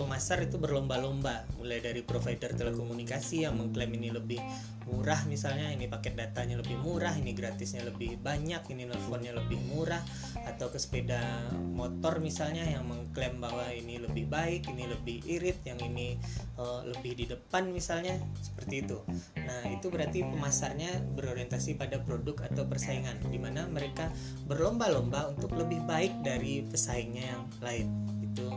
pemasar 0.01 0.45
itu 0.45 0.57
berlomba-lomba. 0.57 1.45
Mulai 1.61 1.85
dari 1.85 2.01
provider 2.01 2.57
telekomunikasi 2.57 3.45
yang 3.45 3.61
mengklaim 3.61 3.93
ini 3.93 4.09
lebih 4.09 4.41
murah 4.85 5.21
misalnya 5.25 5.73
ini 5.73 5.89
paket 5.89 6.17
datanya 6.17 6.61
lebih 6.61 6.77
murah 6.81 7.17
ini 7.17 7.33
gratisnya 7.33 7.89
lebih 7.89 8.21
banyak 8.21 8.61
ini 8.69 8.85
nelfonnya 8.85 9.33
lebih 9.33 9.57
murah 9.73 10.01
atau 10.45 10.69
ke 10.69 10.77
sepeda 10.77 11.49
motor 11.73 12.21
misalnya 12.21 12.69
yang 12.69 12.85
mengklaim 12.85 13.41
bahwa 13.41 13.65
ini 13.73 13.97
lebih 13.97 14.29
baik 14.29 14.69
ini 14.69 14.85
lebih 14.85 15.25
irit 15.25 15.57
yang 15.65 15.81
ini 15.81 16.21
uh, 16.61 16.85
lebih 16.85 17.17
di 17.17 17.25
depan 17.29 17.73
misalnya 17.73 18.21
seperti 18.45 18.85
itu. 18.85 18.99
Nah 19.41 19.73
itu 19.73 19.89
berarti 19.89 20.21
pemasarnya 20.21 21.01
berorientasi 21.17 21.81
pada 21.81 22.01
produk 22.05 22.45
atau 22.45 22.69
persaingan 22.69 23.17
di 23.33 23.41
mana 23.41 23.65
mereka 23.69 24.13
berlomba-lomba 24.45 25.33
untuk 25.33 25.57
lebih 25.57 25.81
baik 25.89 26.13
dari 26.21 26.65
pesaingnya 26.69 27.25
yang 27.25 27.45
lain 27.65 27.89
itu 28.21 28.49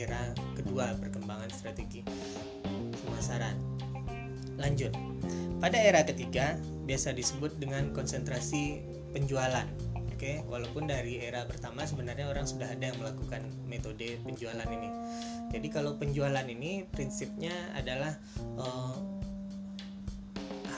era 0.00 0.32
kedua 0.56 0.96
perkembangan 0.96 1.50
strategi 1.52 2.00
pemasaran. 3.04 3.56
Lanjut. 4.56 4.92
Pada 5.60 5.76
era 5.76 6.00
ketiga 6.04 6.56
biasa 6.88 7.12
disebut 7.12 7.60
dengan 7.60 7.92
konsentrasi 7.92 8.80
penjualan. 9.12 9.68
Oke, 10.20 10.44
walaupun 10.48 10.84
dari 10.88 11.16
era 11.20 11.48
pertama 11.48 11.84
sebenarnya 11.88 12.28
orang 12.28 12.44
sudah 12.44 12.68
ada 12.68 12.92
yang 12.92 12.98
melakukan 13.00 13.40
metode 13.64 14.20
penjualan 14.20 14.68
ini. 14.68 14.88
Jadi 15.48 15.68
kalau 15.72 15.96
penjualan 15.96 16.44
ini 16.44 16.84
prinsipnya 16.92 17.52
adalah 17.72 18.20
uh, 18.60 19.19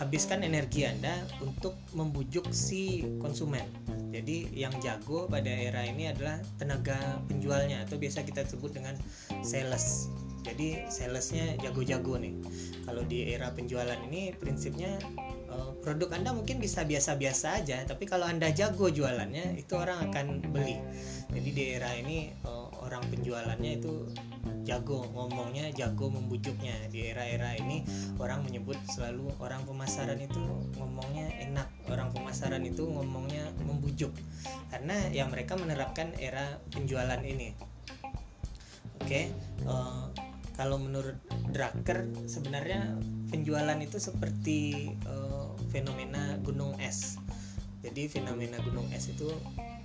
habiskan 0.03 0.43
energi 0.43 0.83
Anda 0.83 1.23
untuk 1.39 1.79
membujuk 1.95 2.51
si 2.51 3.07
konsumen. 3.23 3.63
Jadi 4.11 4.51
yang 4.53 4.75
jago 4.83 5.31
pada 5.31 5.49
era 5.49 5.87
ini 5.87 6.11
adalah 6.11 6.43
tenaga 6.59 7.23
penjualnya 7.31 7.87
atau 7.87 7.97
biasa 7.97 8.27
kita 8.27 8.45
sebut 8.45 8.75
dengan 8.75 8.99
sales. 9.47 10.11
Jadi 10.43 10.91
salesnya 10.91 11.55
jago-jago 11.63 12.19
nih. 12.19 12.35
Kalau 12.83 13.07
di 13.07 13.31
era 13.31 13.55
penjualan 13.55 13.97
ini 14.11 14.35
prinsipnya 14.35 14.99
eh, 15.49 15.71
produk 15.81 16.11
Anda 16.19 16.35
mungkin 16.35 16.59
bisa 16.59 16.83
biasa-biasa 16.83 17.63
aja, 17.63 17.87
tapi 17.87 18.11
kalau 18.11 18.27
Anda 18.27 18.51
jago 18.51 18.91
jualannya 18.91 19.55
itu 19.55 19.79
orang 19.79 20.11
akan 20.11 20.43
beli. 20.51 20.83
Jadi 21.31 21.49
di 21.55 21.63
era 21.79 21.95
ini 21.95 22.35
eh, 22.35 22.62
orang 22.83 23.03
penjualannya 23.09 23.79
itu 23.79 24.11
jago 24.67 25.07
ngomongnya 25.15 25.71
jago 25.75 26.11
membujuknya. 26.11 26.75
Di 26.91 27.11
era-era 27.11 27.55
ini 27.59 27.87
orang 28.19 28.47
menyebut 28.47 28.79
selalu 28.91 29.31
orang 29.39 29.63
pemasaran 29.67 30.19
itu 30.19 30.43
ngomongnya 30.79 31.31
enak 31.51 31.69
orang 31.91 32.11
pemasaran 32.11 32.63
itu 32.67 32.87
ngomongnya 32.87 33.51
membujuk. 33.63 34.11
Karena 34.71 34.97
yang 35.11 35.31
mereka 35.31 35.55
menerapkan 35.59 36.15
era 36.19 36.59
penjualan 36.71 37.21
ini. 37.23 37.55
Oke 39.03 39.07
okay, 39.07 39.25
uh, 39.67 39.75
eh, 39.75 40.05
kalau 40.55 40.79
menurut 40.79 41.19
Drucker 41.51 42.07
sebenarnya 42.31 42.97
penjualan 43.35 43.77
itu 43.83 43.99
seperti 43.99 44.93
uh, 45.09 45.59
fenomena 45.75 46.39
gunung 46.45 46.79
es. 46.79 47.19
Jadi 47.83 48.07
fenomena 48.07 48.63
gunung 48.63 48.87
es 48.95 49.11
itu 49.11 49.27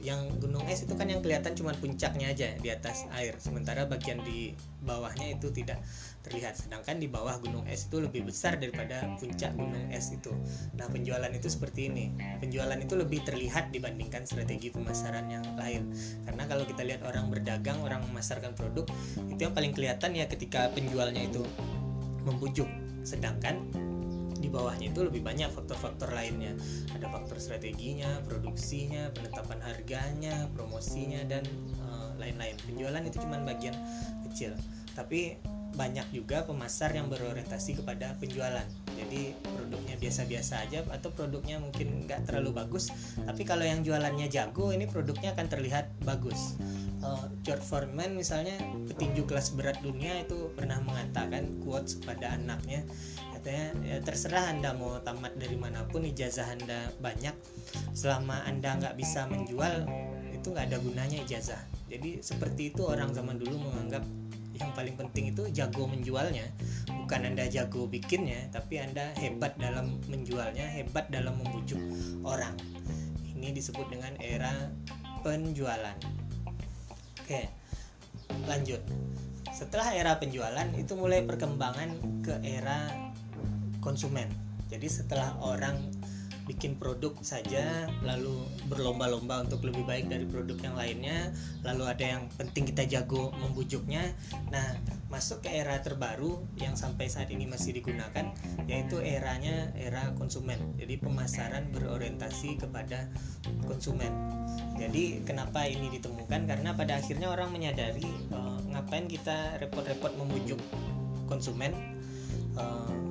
yang 0.07 0.39
gunung 0.39 0.63
es 0.71 0.87
itu 0.87 0.95
kan 0.95 1.11
yang 1.11 1.19
kelihatan 1.19 1.51
cuma 1.51 1.75
puncaknya 1.75 2.31
aja 2.31 2.55
di 2.55 2.71
atas 2.71 3.03
air. 3.11 3.35
Sementara 3.43 3.83
bagian 3.83 4.23
di 4.23 4.55
bawahnya 4.87 5.35
itu 5.35 5.51
tidak 5.51 5.83
terlihat. 6.23 6.55
Sedangkan 6.55 6.95
di 7.03 7.11
bawah 7.11 7.35
gunung 7.43 7.67
es 7.67 7.91
itu 7.91 7.99
lebih 7.99 8.23
besar 8.23 8.55
daripada 8.55 9.03
puncak 9.19 9.51
gunung 9.59 9.91
es 9.91 10.15
itu. 10.15 10.31
Nah 10.79 10.87
penjualan 10.87 11.27
itu 11.27 11.51
seperti 11.51 11.91
ini. 11.91 12.15
Penjualan 12.39 12.79
itu 12.79 12.95
lebih 12.95 13.27
terlihat 13.27 13.75
dibandingkan 13.75 14.23
strategi 14.23 14.71
pemasaran 14.71 15.27
yang 15.27 15.43
lain. 15.59 15.91
Karena 16.23 16.47
kalau 16.47 16.63
kita 16.63 16.87
lihat 16.87 17.03
orang 17.03 17.27
berdagang 17.27 17.83
orang 17.83 17.99
memasarkan 18.07 18.55
produk 18.55 18.87
itu 19.27 19.43
yang 19.43 19.51
paling 19.51 19.75
kelihatan 19.75 20.15
ya 20.15 20.23
ketika 20.31 20.71
penjualnya 20.71 21.27
itu 21.27 21.43
membujuk. 22.23 22.71
Sedangkan 23.03 23.86
di 24.37 24.49
bawahnya 24.49 24.93
itu 24.93 25.01
lebih 25.05 25.21
banyak 25.25 25.49
faktor-faktor 25.51 26.13
lainnya. 26.13 26.53
Ada 26.93 27.09
faktor 27.09 27.37
strateginya 27.41 28.21
produksinya 28.25 29.09
penetapan 29.13 29.59
harganya 29.65 30.47
promosinya 30.53 31.21
dan 31.25 31.43
uh, 31.83 32.13
lain-lain. 32.21 32.55
Penjualan 32.65 33.03
itu 33.03 33.17
cuma 33.21 33.41
bagian 33.41 33.75
kecil. 34.29 34.53
Tapi 34.93 35.37
banyak 35.77 36.09
juga 36.09 36.41
pemasar 36.41 36.97
yang 36.97 37.05
berorientasi 37.05 37.77
kepada 37.77 38.17
penjualan. 38.17 38.65
Jadi 38.97 39.37
produknya 39.45 39.95
biasa-biasa 40.01 40.65
aja 40.65 40.81
atau 40.89 41.13
produknya 41.13 41.61
mungkin 41.61 42.09
nggak 42.09 42.25
terlalu 42.25 42.65
bagus 42.65 42.89
tapi 43.29 43.45
kalau 43.45 43.61
yang 43.61 43.85
jualannya 43.85 44.25
jago 44.25 44.73
ini 44.73 44.89
produknya 44.89 45.37
akan 45.37 45.47
terlihat 45.47 45.93
bagus. 46.01 46.57
Uh, 46.97 47.29
George 47.45 47.61
Foreman 47.61 48.17
misalnya 48.17 48.57
petinju 48.89 49.29
kelas 49.29 49.53
berat 49.53 49.77
dunia 49.85 50.17
itu 50.17 50.49
pernah 50.57 50.81
mengatakan 50.81 51.61
quotes 51.61 52.01
pada 52.01 52.33
anaknya 52.33 52.81
katanya 53.47 53.71
ya 53.79 53.97
terserah 54.03 54.51
anda 54.51 54.75
mau 54.75 54.99
tamat 54.99 55.39
dari 55.39 55.55
mana 55.55 55.87
pun 55.87 56.03
ijazah 56.03 56.51
anda 56.51 56.91
banyak. 56.99 57.31
Selama 57.95 58.43
anda 58.43 58.75
nggak 58.75 58.99
bisa 58.99 59.23
menjual 59.23 59.87
itu 60.35 60.51
nggak 60.51 60.67
ada 60.67 60.77
gunanya 60.83 61.23
ijazah. 61.23 61.63
Jadi 61.87 62.19
seperti 62.19 62.75
itu 62.75 62.83
orang 62.83 63.15
zaman 63.15 63.39
dulu 63.39 63.55
menganggap 63.71 64.03
yang 64.59 64.67
paling 64.75 64.99
penting 64.99 65.31
itu 65.31 65.47
jago 65.55 65.87
menjualnya. 65.87 66.43
Bukan 66.91 67.23
anda 67.23 67.47
jago 67.47 67.87
bikinnya 67.87 68.51
tapi 68.51 68.83
anda 68.83 69.15
hebat 69.15 69.55
dalam 69.55 69.95
menjualnya 70.11 70.67
hebat 70.67 71.07
dalam 71.07 71.39
membujuk 71.39 71.79
orang. 72.27 72.59
Ini 73.31 73.55
disebut 73.55 73.87
dengan 73.87 74.11
era 74.19 74.51
penjualan. 75.23 75.95
Oke 77.23 77.47
lanjut. 78.43 78.83
Setelah 79.55 79.95
era 79.95 80.19
penjualan 80.19 80.67
itu 80.75 80.99
mulai 80.99 81.23
perkembangan 81.23 81.95
ke 82.27 82.43
era 82.43 83.07
konsumen. 83.87 84.27
Jadi 84.67 84.91
setelah 84.91 85.31
orang 85.39 85.79
bikin 86.47 86.79
produk 86.79 87.11
saja 87.19 87.91
lalu 88.07 88.39
berlomba-lomba 88.71 89.43
untuk 89.43 89.67
lebih 89.67 89.83
baik 89.83 90.07
dari 90.07 90.23
produk 90.23 90.55
yang 90.63 90.75
lainnya 90.79 91.35
lalu 91.67 91.91
ada 91.91 92.05
yang 92.07 92.23
penting 92.39 92.63
kita 92.63 92.87
jago 92.87 93.35
membujuknya 93.35 94.15
nah 94.47 94.63
masuk 95.11 95.43
ke 95.43 95.51
era 95.51 95.79
terbaru 95.83 96.39
yang 96.59 96.75
sampai 96.75 97.11
saat 97.11 97.31
ini 97.31 97.47
masih 97.47 97.75
digunakan 97.79 98.31
yaitu 98.67 98.99
eranya 98.99 99.71
era 99.79 100.11
konsumen. 100.19 100.59
Jadi 100.75 100.99
pemasaran 100.99 101.71
berorientasi 101.71 102.59
kepada 102.59 103.07
konsumen. 103.63 104.11
Jadi 104.75 105.23
kenapa 105.23 105.63
ini 105.63 105.87
ditemukan? 105.95 106.43
Karena 106.43 106.75
pada 106.75 106.99
akhirnya 106.99 107.31
orang 107.31 107.55
menyadari 107.55 108.07
uh, 108.35 108.59
ngapain 108.67 109.07
kita 109.07 109.63
repot-repot 109.63 110.11
membujuk 110.19 110.59
konsumen 111.31 111.71
uh, 112.59 113.06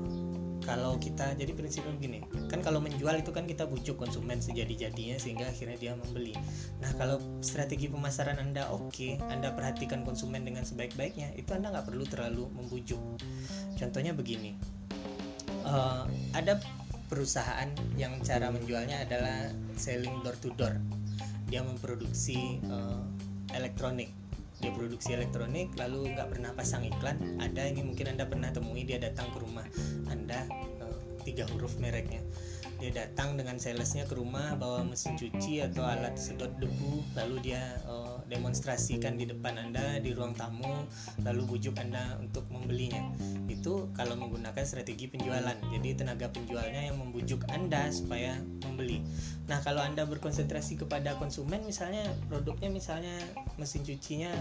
kalau 0.66 0.98
kita 0.98 1.32
jadi 1.38 1.54
prinsipnya 1.54 1.94
begini 1.94 2.18
kan 2.50 2.58
kalau 2.60 2.82
menjual 2.82 3.14
itu 3.14 3.30
kan 3.30 3.46
kita 3.46 3.64
bujuk 3.70 3.94
konsumen 3.94 4.42
sejadi-jadinya 4.42 5.16
sehingga 5.16 5.46
akhirnya 5.46 5.78
dia 5.78 5.92
membeli. 5.94 6.34
Nah 6.82 6.90
kalau 6.98 7.22
strategi 7.38 7.86
pemasaran 7.86 8.42
anda 8.42 8.66
oke 8.74 8.90
okay, 8.90 9.22
anda 9.30 9.54
perhatikan 9.54 10.02
konsumen 10.02 10.42
dengan 10.42 10.66
sebaik-baiknya 10.66 11.32
itu 11.38 11.54
anda 11.54 11.70
nggak 11.70 11.86
perlu 11.86 12.04
terlalu 12.04 12.50
membujuk. 12.58 12.98
Contohnya 13.78 14.10
begini 14.12 14.58
uh, 15.62 16.04
ada 16.34 16.58
perusahaan 17.06 17.70
yang 17.94 18.18
cara 18.26 18.50
menjualnya 18.50 19.06
adalah 19.06 19.54
selling 19.78 20.18
door 20.26 20.34
to 20.42 20.50
door. 20.58 20.74
Dia 21.46 21.62
memproduksi 21.62 22.58
uh, 22.66 23.06
elektronik 23.54 24.10
dia 24.60 24.72
produksi 24.72 25.12
elektronik 25.12 25.76
lalu 25.76 26.16
nggak 26.16 26.28
pernah 26.32 26.50
pasang 26.56 26.82
iklan. 26.88 27.16
Ada 27.40 27.68
ini 27.68 27.84
mungkin 27.84 28.16
anda 28.16 28.24
pernah 28.24 28.48
temui 28.52 28.88
dia 28.88 28.96
datang 28.96 29.28
ke 29.32 29.38
rumah 29.40 29.66
anda 30.08 30.48
uh, 30.80 30.96
tiga 31.26 31.44
huruf 31.52 31.76
mereknya. 31.76 32.24
Dia 32.76 32.92
datang 32.92 33.40
dengan 33.40 33.56
salesnya 33.56 34.04
ke 34.04 34.12
rumah 34.12 34.52
bawa 34.60 34.84
mesin 34.84 35.16
cuci 35.16 35.64
atau 35.64 35.80
alat 35.80 36.12
sedot 36.20 36.52
debu 36.60 37.00
lalu 37.16 37.48
dia 37.52 37.80
uh, 37.88 38.20
demonstrasikan 38.28 39.16
di 39.16 39.24
depan 39.24 39.56
anda 39.56 39.96
di 39.96 40.12
ruang 40.12 40.36
tamu 40.36 40.84
lalu 41.24 41.56
bujuk 41.56 41.72
anda 41.80 42.20
untuk 42.20 42.44
membelinya. 42.52 43.00
Itu 43.48 43.88
kalau 43.96 44.20
menggunakan 44.20 44.60
strategi 44.68 45.08
penjualan. 45.08 45.56
Jadi 45.56 45.88
tenaga 45.96 46.28
penjualnya 46.28 46.92
yang 46.92 47.00
membujuk 47.00 47.48
anda 47.48 47.88
supaya 47.88 48.36
membeli 48.60 49.00
nah 49.46 49.62
kalau 49.62 49.78
anda 49.78 50.02
berkonsentrasi 50.02 50.74
kepada 50.82 51.14
konsumen 51.16 51.62
misalnya 51.62 52.02
produknya 52.26 52.66
misalnya 52.66 53.14
mesin 53.58 53.86
cucinya 53.86 54.34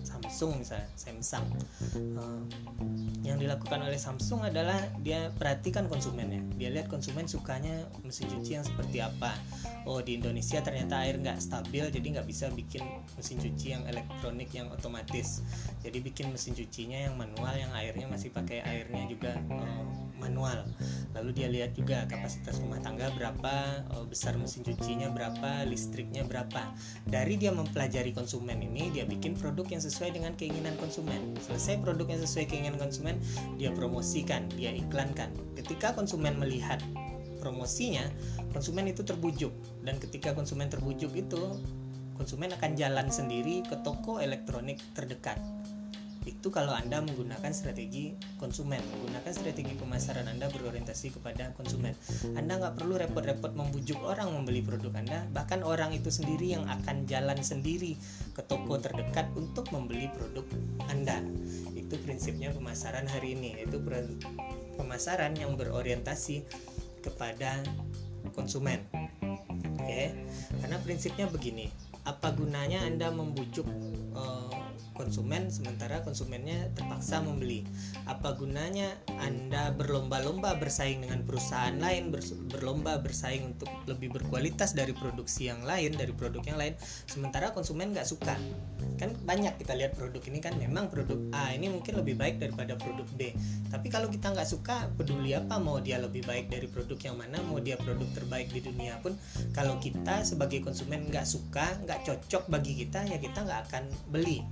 Samsung 0.00 0.64
misalnya 0.64 0.88
Samsung. 0.96 1.46
Uh, 1.92 2.40
yang 3.20 3.36
dilakukan 3.36 3.84
oleh 3.84 4.00
Samsung 4.00 4.48
adalah 4.48 4.76
dia 5.04 5.28
perhatikan 5.36 5.86
konsumennya. 5.86 6.40
Dia 6.56 6.72
lihat 6.72 6.88
konsumen 6.88 7.28
sukanya 7.28 7.84
mesin 8.00 8.28
cuci 8.32 8.56
yang 8.56 8.64
seperti 8.64 9.04
apa. 9.04 9.36
Oh 9.84 10.00
di 10.00 10.16
Indonesia 10.16 10.60
ternyata 10.64 11.04
air 11.04 11.20
nggak 11.20 11.40
stabil 11.40 11.84
jadi 11.92 12.06
nggak 12.20 12.28
bisa 12.28 12.48
bikin 12.52 12.84
mesin 13.16 13.36
cuci 13.40 13.66
yang 13.76 13.84
elektronik 13.88 14.48
yang 14.56 14.72
otomatis. 14.72 15.44
Jadi 15.84 16.00
bikin 16.00 16.32
mesin 16.32 16.56
cucinya 16.56 16.96
yang 16.96 17.14
manual 17.20 17.52
yang 17.56 17.72
airnya 17.76 18.08
masih 18.08 18.32
pakai 18.32 18.64
airnya 18.64 19.04
juga. 19.08 19.36
Uh, 19.52 20.09
manual 20.20 20.68
lalu 21.16 21.30
dia 21.34 21.48
lihat 21.50 21.74
juga 21.74 22.06
kapasitas 22.06 22.60
rumah 22.62 22.78
tangga 22.78 23.10
berapa 23.16 23.82
uh, 23.96 24.06
besar 24.06 24.38
mesin 24.38 24.62
cucinya 24.62 25.10
berapa 25.10 25.66
listriknya 25.66 26.22
berapa 26.22 26.70
dari 27.08 27.40
dia 27.40 27.50
mempelajari 27.50 28.14
konsumen 28.14 28.62
ini 28.62 28.92
dia 28.94 29.08
bikin 29.08 29.34
produk 29.34 29.66
yang 29.72 29.82
sesuai 29.82 30.14
dengan 30.14 30.36
keinginan 30.36 30.76
konsumen. 30.76 31.34
Selesai 31.40 31.80
produk 31.80 32.06
yang 32.10 32.20
sesuai 32.20 32.46
keinginan 32.50 32.78
konsumen, 32.78 33.16
dia 33.56 33.72
promosikan, 33.72 34.46
dia 34.54 34.70
iklankan. 34.74 35.32
Ketika 35.56 35.96
konsumen 35.96 36.36
melihat 36.36 36.78
promosinya, 37.40 38.04
konsumen 38.52 38.92
itu 38.92 39.00
terbujuk 39.00 39.50
dan 39.82 39.96
ketika 39.96 40.36
konsumen 40.36 40.68
terbujuk 40.68 41.16
itu 41.16 41.40
konsumen 42.20 42.52
akan 42.52 42.76
jalan 42.76 43.08
sendiri 43.08 43.64
ke 43.64 43.80
toko 43.80 44.20
elektronik 44.20 44.76
terdekat 44.92 45.40
itu 46.28 46.52
kalau 46.52 46.76
Anda 46.76 47.00
menggunakan 47.00 47.48
strategi 47.52 48.12
konsumen, 48.36 48.80
menggunakan 48.92 49.32
strategi 49.32 49.72
pemasaran 49.76 50.28
Anda 50.28 50.52
berorientasi 50.52 51.16
kepada 51.16 51.56
konsumen. 51.56 51.96
Anda 52.36 52.60
nggak 52.60 52.74
perlu 52.76 53.00
repot-repot 53.00 53.56
membujuk 53.56 54.00
orang 54.04 54.32
membeli 54.36 54.60
produk 54.60 54.92
Anda, 55.00 55.24
bahkan 55.32 55.64
orang 55.64 55.96
itu 55.96 56.12
sendiri 56.12 56.52
yang 56.52 56.68
akan 56.68 57.08
jalan 57.08 57.40
sendiri 57.40 57.96
ke 58.36 58.42
toko 58.44 58.76
terdekat 58.76 59.32
untuk 59.32 59.68
membeli 59.72 60.12
produk 60.12 60.44
Anda. 60.92 61.24
Itu 61.72 61.96
prinsipnya 62.04 62.52
pemasaran 62.52 63.08
hari 63.08 63.36
ini, 63.36 63.60
yaitu 63.60 63.80
pemasaran 64.76 65.36
yang 65.36 65.56
berorientasi 65.56 66.44
kepada 67.00 67.64
konsumen. 68.36 68.84
Oke, 69.80 70.12
karena 70.60 70.76
prinsipnya 70.84 71.26
begini, 71.26 71.72
apa 72.04 72.32
gunanya 72.32 72.84
Anda 72.84 73.12
membujuk 73.12 73.68
uh, 74.16 74.39
konsumen 75.00 75.48
sementara 75.48 76.04
konsumennya 76.04 76.68
terpaksa 76.76 77.24
membeli. 77.24 77.64
Apa 78.04 78.36
gunanya 78.36 78.92
Anda 79.16 79.72
berlomba-lomba 79.72 80.60
bersaing 80.60 81.08
dengan 81.08 81.24
perusahaan 81.24 81.72
lain, 81.80 82.12
berlomba 82.52 83.00
bersaing 83.00 83.56
untuk 83.56 83.72
lebih 83.88 84.12
berkualitas 84.12 84.76
dari 84.76 84.92
produksi 84.92 85.48
yang 85.48 85.64
lain, 85.64 85.96
dari 85.96 86.12
produk 86.12 86.44
yang 86.44 86.60
lain, 86.60 86.76
sementara 87.08 87.56
konsumen 87.56 87.96
nggak 87.96 88.04
suka. 88.04 88.36
Kan 89.00 89.16
banyak 89.24 89.56
kita 89.56 89.72
lihat 89.72 89.96
produk 89.96 90.20
ini 90.28 90.44
kan 90.44 90.52
memang 90.60 90.92
produk 90.92 91.16
A 91.32 91.56
ini 91.56 91.72
mungkin 91.72 91.96
lebih 91.96 92.20
baik 92.20 92.36
daripada 92.36 92.76
produk 92.76 93.08
B. 93.16 93.32
Tapi 93.72 93.88
kalau 93.88 94.12
kita 94.12 94.36
nggak 94.36 94.48
suka, 94.48 94.92
peduli 95.00 95.32
apa 95.32 95.56
mau 95.56 95.80
dia 95.80 95.96
lebih 95.96 96.28
baik 96.28 96.52
dari 96.52 96.68
produk 96.68 97.00
yang 97.00 97.16
mana, 97.16 97.40
mau 97.48 97.56
dia 97.56 97.80
produk 97.80 98.06
terbaik 98.12 98.52
di 98.52 98.60
dunia 98.60 99.00
pun, 99.00 99.16
kalau 99.56 99.80
kita 99.80 100.20
sebagai 100.28 100.60
konsumen 100.60 101.08
nggak 101.08 101.24
suka, 101.24 101.80
nggak 101.88 102.04
cocok 102.04 102.52
bagi 102.52 102.84
kita, 102.84 103.08
ya 103.08 103.16
kita 103.16 103.40
nggak 103.46 103.60
akan 103.70 103.84
beli 104.12 104.44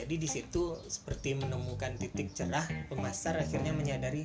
jadi 0.00 0.16
di 0.16 0.24
situ 0.24 0.80
seperti 0.88 1.36
menemukan 1.36 1.92
titik 2.00 2.32
cerah 2.32 2.64
pemasar 2.88 3.36
akhirnya 3.36 3.76
menyadari 3.76 4.24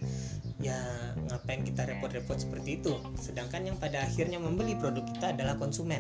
ya 0.63 0.79
ngapain 1.27 1.67
kita 1.67 1.83
repot-repot 1.83 2.39
seperti 2.39 2.79
itu? 2.79 2.95
Sedangkan 3.19 3.67
yang 3.67 3.75
pada 3.75 4.07
akhirnya 4.07 4.39
membeli 4.39 4.79
produk 4.79 5.03
kita 5.03 5.35
adalah 5.35 5.59
konsumen. 5.59 5.99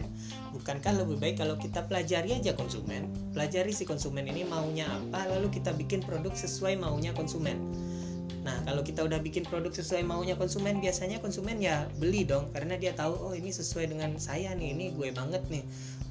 Bukankah 0.55 1.03
lebih 1.03 1.19
baik 1.19 1.43
kalau 1.43 1.59
kita 1.59 1.83
pelajari 1.83 2.39
aja 2.39 2.55
konsumen? 2.55 3.11
Pelajari 3.35 3.75
si 3.75 3.83
konsumen 3.83 4.23
ini 4.31 4.47
maunya 4.47 4.87
apa 4.87 5.27
lalu 5.27 5.51
kita 5.51 5.75
bikin 5.75 5.99
produk 5.99 6.31
sesuai 6.31 6.79
maunya 6.79 7.11
konsumen. 7.11 7.59
Nah, 8.47 8.61
kalau 8.61 8.85
kita 8.85 9.01
udah 9.01 9.17
bikin 9.19 9.41
produk 9.43 9.73
sesuai 9.73 10.05
maunya 10.05 10.37
konsumen, 10.37 10.77
biasanya 10.77 11.17
konsumen 11.17 11.57
ya 11.57 11.89
beli 11.97 12.29
dong 12.29 12.53
karena 12.53 12.77
dia 12.77 12.93
tahu 12.93 13.17
oh 13.17 13.33
ini 13.33 13.49
sesuai 13.49 13.89
dengan 13.89 14.13
saya 14.21 14.53
nih, 14.53 14.77
ini 14.77 14.85
gue 14.93 15.09
banget 15.09 15.41
nih 15.49 15.65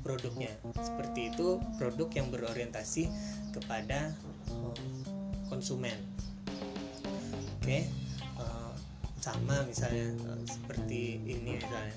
produknya. 0.05 0.53
Seperti 0.77 1.33
itu 1.33 1.59
produk 1.81 2.09
yang 2.12 2.29
berorientasi 2.29 3.09
kepada 3.57 4.12
uh, 4.53 4.77
konsumen. 5.49 5.97
Oke. 7.59 7.64
Okay? 7.64 7.83
Uh, 8.37 8.45
eh, 8.45 8.73
sama 9.25 9.64
misalnya 9.64 10.12
uh, 10.29 10.45
seperti 10.45 11.25
ini 11.25 11.57
misalnya. 11.57 11.97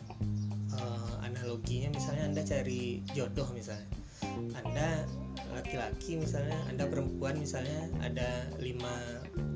Uh, 0.77 1.15
analoginya 1.25 1.91
misalnya 1.91 2.23
Anda 2.31 2.41
cari 2.47 3.03
jodoh 3.11 3.51
misalnya. 3.51 3.85
Anda 4.57 5.05
laki-laki 5.53 6.19
misalnya, 6.19 6.57
Anda 6.69 6.85
perempuan 6.85 7.39
misalnya 7.39 7.89
ada 8.03 8.45
lima 8.61 8.93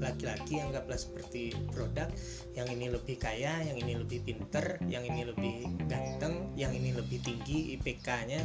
laki-laki 0.01 0.57
anggaplah 0.57 0.97
seperti 0.97 1.53
produk 1.69 2.09
yang 2.57 2.65
ini 2.73 2.89
lebih 2.89 3.21
kaya 3.21 3.61
yang 3.61 3.77
ini 3.77 3.93
lebih 4.01 4.25
pinter 4.25 4.81
yang 4.89 5.05
ini 5.05 5.29
lebih 5.29 5.69
ganteng 5.85 6.49
yang 6.57 6.73
ini 6.73 6.89
lebih 6.97 7.21
tinggi 7.21 7.77
IPK-nya 7.77 8.41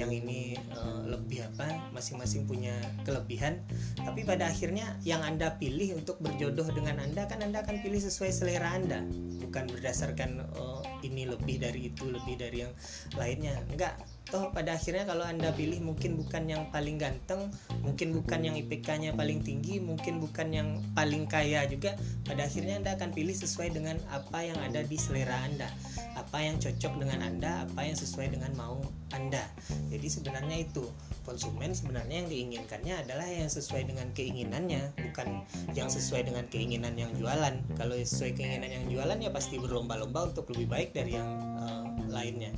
yang 0.00 0.08
ini 0.08 0.56
uh, 0.72 1.04
lebih 1.04 1.44
apa 1.44 1.92
masing-masing 1.92 2.48
punya 2.48 2.72
kelebihan. 3.04 3.60
Tapi 4.00 4.24
pada 4.24 4.48
akhirnya 4.48 4.96
yang 5.04 5.20
anda 5.20 5.52
pilih 5.60 6.00
untuk 6.00 6.18
berjodoh 6.24 6.66
dengan 6.72 6.98
anda 7.04 7.28
kan 7.28 7.44
anda 7.44 7.60
akan 7.60 7.84
pilih 7.84 8.00
sesuai 8.00 8.32
selera 8.32 8.72
anda. 8.72 9.04
Bukan 9.44 9.68
berdasarkan 9.68 10.40
uh, 10.56 10.82
ini 11.04 11.28
lebih 11.28 11.60
dari 11.60 11.92
itu 11.92 12.08
lebih 12.08 12.40
dari 12.40 12.64
yang 12.64 12.72
lainnya. 13.14 13.60
Enggak 13.68 14.00
toh 14.34 14.50
pada 14.50 14.74
akhirnya 14.74 15.06
kalau 15.06 15.22
anda 15.22 15.54
pilih 15.54 15.78
mungkin 15.78 16.18
bukan 16.18 16.50
yang 16.50 16.66
paling 16.74 16.98
ganteng 16.98 17.54
mungkin 17.86 18.10
bukan 18.18 18.42
yang 18.42 18.58
IPK-nya 18.58 19.14
paling 19.14 19.46
tinggi 19.46 19.78
mungkin 19.78 20.18
bukan 20.18 20.50
yang 20.50 20.82
paling 20.90 21.30
kaya 21.30 21.62
juga 21.70 21.94
pada 22.26 22.42
akhirnya 22.42 22.82
anda 22.82 22.98
akan 22.98 23.14
pilih 23.14 23.30
sesuai 23.30 23.70
dengan 23.70 23.94
apa 24.10 24.42
yang 24.42 24.58
ada 24.58 24.82
di 24.82 24.98
selera 24.98 25.38
anda. 25.46 25.70
Apa 26.18 26.42
yang 26.42 26.58
cocok 26.58 26.98
dengan 26.98 27.22
anda 27.22 27.62
apa 27.62 27.86
yang 27.86 27.94
sesuai 27.94 28.34
dengan 28.34 28.50
mau 28.58 28.82
anda. 29.14 29.46
Jadi 29.94 30.10
sebenarnya 30.10 30.66
itu 30.66 30.82
konsumen 31.22 31.70
sebenarnya 31.70 32.26
yang 32.26 32.28
diinginkannya 32.28 33.06
adalah 33.06 33.30
yang 33.30 33.46
sesuai 33.46 33.86
dengan 33.86 34.10
keinginannya 34.18 34.98
bukan 34.98 35.46
yang 35.78 35.86
sesuai 35.86 36.26
dengan 36.26 36.42
keinginan 36.50 36.98
yang 36.98 37.14
jualan. 37.14 37.54
Kalau 37.78 37.94
sesuai 37.94 38.34
keinginan 38.34 38.82
yang 38.82 38.84
jualan 38.90 39.18
ya 39.22 39.30
pasti 39.30 39.62
berlomba-lomba 39.62 40.34
untuk 40.34 40.50
lebih 40.50 40.66
baik 40.66 40.90
dari 40.90 41.14
yang 41.14 41.30
uh, 41.54 41.86
lainnya 42.10 42.50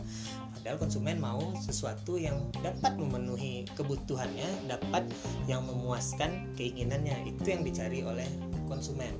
padahal 0.66 0.82
konsumen 0.82 1.22
mau 1.22 1.54
sesuatu 1.62 2.18
yang 2.18 2.50
dapat 2.58 2.98
memenuhi 2.98 3.70
kebutuhannya 3.78 4.66
dapat 4.66 5.06
yang 5.46 5.62
memuaskan 5.62 6.50
keinginannya. 6.58 7.22
Itu 7.22 7.54
yang 7.54 7.62
dicari 7.62 8.02
oleh 8.02 8.26
konsumen. 8.66 9.14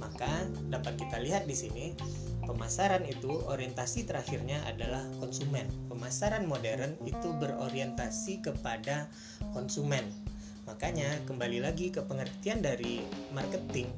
Maka 0.00 0.48
dapat 0.72 0.96
kita 0.96 1.20
lihat 1.20 1.44
di 1.44 1.52
sini 1.52 1.92
pemasaran 2.48 3.04
itu 3.04 3.28
orientasi 3.28 4.08
terakhirnya 4.08 4.64
adalah 4.64 5.04
konsumen. 5.20 5.68
Pemasaran 5.92 6.48
modern 6.48 6.96
itu 7.04 7.28
berorientasi 7.44 8.40
kepada 8.40 9.12
konsumen. 9.52 10.08
Makanya 10.64 11.12
kembali 11.28 11.60
lagi 11.60 11.92
ke 11.92 12.00
pengertian 12.08 12.64
dari 12.64 13.04
marketing 13.36 13.92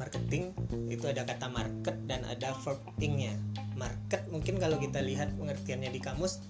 marketing 0.00 0.56
itu 0.88 1.04
ada 1.04 1.28
kata 1.28 1.52
market 1.52 1.96
dan 2.08 2.24
ada 2.24 2.56
verb 2.64 2.80
ing-nya 3.04 3.36
market 3.76 4.24
mungkin 4.32 4.56
kalau 4.56 4.80
kita 4.80 5.04
lihat 5.04 5.36
pengertiannya 5.36 5.92
di 5.92 6.00
kamus 6.00 6.40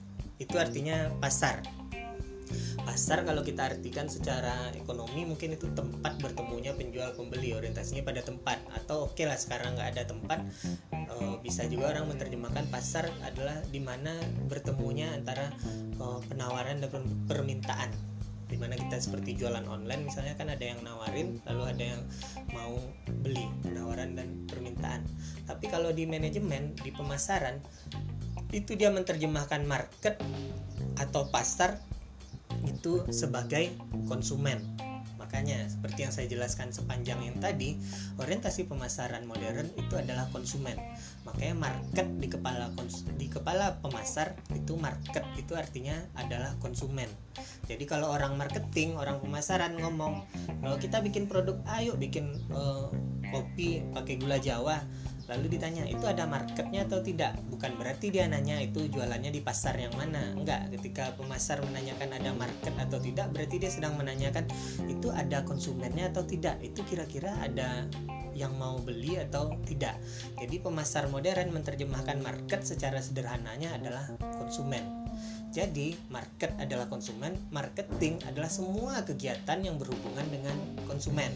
itu 0.40 0.56
artinya 0.56 1.12
pasar. 1.20 1.60
Pasar 2.82 3.22
kalau 3.22 3.44
kita 3.46 3.70
artikan 3.70 4.10
secara 4.10 4.72
ekonomi 4.74 5.22
mungkin 5.22 5.54
itu 5.54 5.70
tempat 5.70 6.18
bertemunya 6.18 6.74
penjual 6.74 7.12
pembeli 7.14 7.54
orientasinya 7.54 8.02
pada 8.02 8.24
tempat. 8.24 8.58
Atau 8.74 9.06
oke 9.06 9.14
okay 9.14 9.28
lah 9.28 9.38
sekarang 9.38 9.78
nggak 9.78 9.94
ada 9.94 10.02
tempat 10.08 10.40
e, 10.90 11.14
bisa 11.44 11.68
juga 11.70 11.94
orang 11.94 12.10
menerjemahkan 12.10 12.66
pasar 12.72 13.06
adalah 13.22 13.60
di 13.68 13.78
mana 13.78 14.16
bertemunya 14.50 15.12
antara 15.14 15.52
e, 15.94 16.04
penawaran 16.26 16.82
dan 16.82 16.90
permintaan 17.28 17.92
di 18.50 18.58
mana 18.58 18.74
kita 18.74 18.98
seperti 18.98 19.38
jualan 19.38 19.62
online 19.70 20.02
misalnya 20.02 20.34
kan 20.34 20.50
ada 20.50 20.64
yang 20.66 20.82
nawarin 20.82 21.38
lalu 21.46 21.62
ada 21.70 21.84
yang 21.96 22.02
mau 22.50 22.74
beli 23.22 23.46
penawaran 23.62 24.18
dan 24.18 24.44
permintaan 24.50 25.06
tapi 25.46 25.70
kalau 25.70 25.94
di 25.94 26.04
manajemen 26.04 26.74
di 26.82 26.90
pemasaran 26.90 27.62
itu 28.50 28.74
dia 28.74 28.90
menerjemahkan 28.90 29.62
market 29.62 30.18
atau 30.98 31.30
pasar 31.30 31.78
itu 32.66 33.06
sebagai 33.14 33.70
konsumen 34.10 34.58
Makanya 35.30 35.70
seperti 35.70 36.02
yang 36.02 36.10
saya 36.10 36.26
jelaskan 36.26 36.74
sepanjang 36.74 37.22
yang 37.22 37.38
tadi, 37.38 37.78
orientasi 38.18 38.66
pemasaran 38.66 39.30
modern 39.30 39.70
itu 39.78 39.94
adalah 39.94 40.26
konsumen. 40.34 40.74
Makanya 41.22 41.54
market 41.54 42.08
di 42.18 42.26
kepala 42.26 42.74
di 43.14 43.30
kepala 43.30 43.78
pemasar 43.78 44.34
itu 44.50 44.74
market 44.74 45.22
itu 45.38 45.54
artinya 45.54 45.94
adalah 46.18 46.58
konsumen. 46.58 47.06
Jadi 47.70 47.87
kalau 47.87 48.11
orang 48.11 48.35
marketing, 48.35 48.98
orang 48.98 49.22
pemasaran 49.22 49.78
ngomong, 49.78 50.26
kalau 50.59 50.74
kita 50.74 50.98
bikin 50.98 51.30
produk, 51.30 51.54
ayo 51.70 51.94
bikin 51.94 52.35
uh, 52.50 52.90
kopi 53.30 53.87
pakai 53.94 54.18
gula 54.18 54.42
Jawa. 54.42 54.83
Lalu 55.30 55.54
ditanya 55.54 55.87
itu 55.87 56.02
ada 56.11 56.26
marketnya 56.26 56.83
atau 56.90 56.98
tidak? 56.98 57.38
Bukan 57.46 57.78
berarti 57.78 58.11
dia 58.11 58.26
nanya 58.26 58.59
itu 58.59 58.90
jualannya 58.90 59.30
di 59.30 59.38
pasar 59.38 59.78
yang 59.78 59.94
mana. 59.94 60.35
Enggak 60.35 60.74
ketika 60.74 61.14
pemasar 61.14 61.62
menanyakan 61.62 62.18
ada 62.18 62.35
market 62.35 62.74
atau 62.74 62.98
tidak 62.98 63.30
berarti 63.30 63.62
dia 63.62 63.70
sedang 63.70 63.94
menanyakan 63.94 64.50
itu 64.90 65.06
ada 65.14 65.46
konsumennya 65.46 66.11
atau 66.11 66.26
tidak? 66.26 66.59
Itu 66.59 66.83
kira-kira 66.83 67.30
ada 67.38 67.87
yang 68.35 68.59
mau 68.59 68.83
beli 68.83 69.22
atau 69.22 69.54
tidak. 69.62 70.02
Jadi 70.35 70.59
pemasar 70.59 71.06
modern 71.06 71.54
menerjemahkan 71.54 72.18
market 72.18 72.66
secara 72.66 72.98
sederhananya 72.98 73.78
adalah 73.78 74.11
konsumen 74.35 74.99
jadi, 75.50 75.98
market 76.14 76.54
adalah 76.62 76.87
konsumen, 76.87 77.35
marketing 77.50 78.22
adalah 78.22 78.46
semua 78.46 79.02
kegiatan 79.02 79.59
yang 79.59 79.83
berhubungan 79.83 80.22
dengan 80.30 80.54
konsumen. 80.87 81.35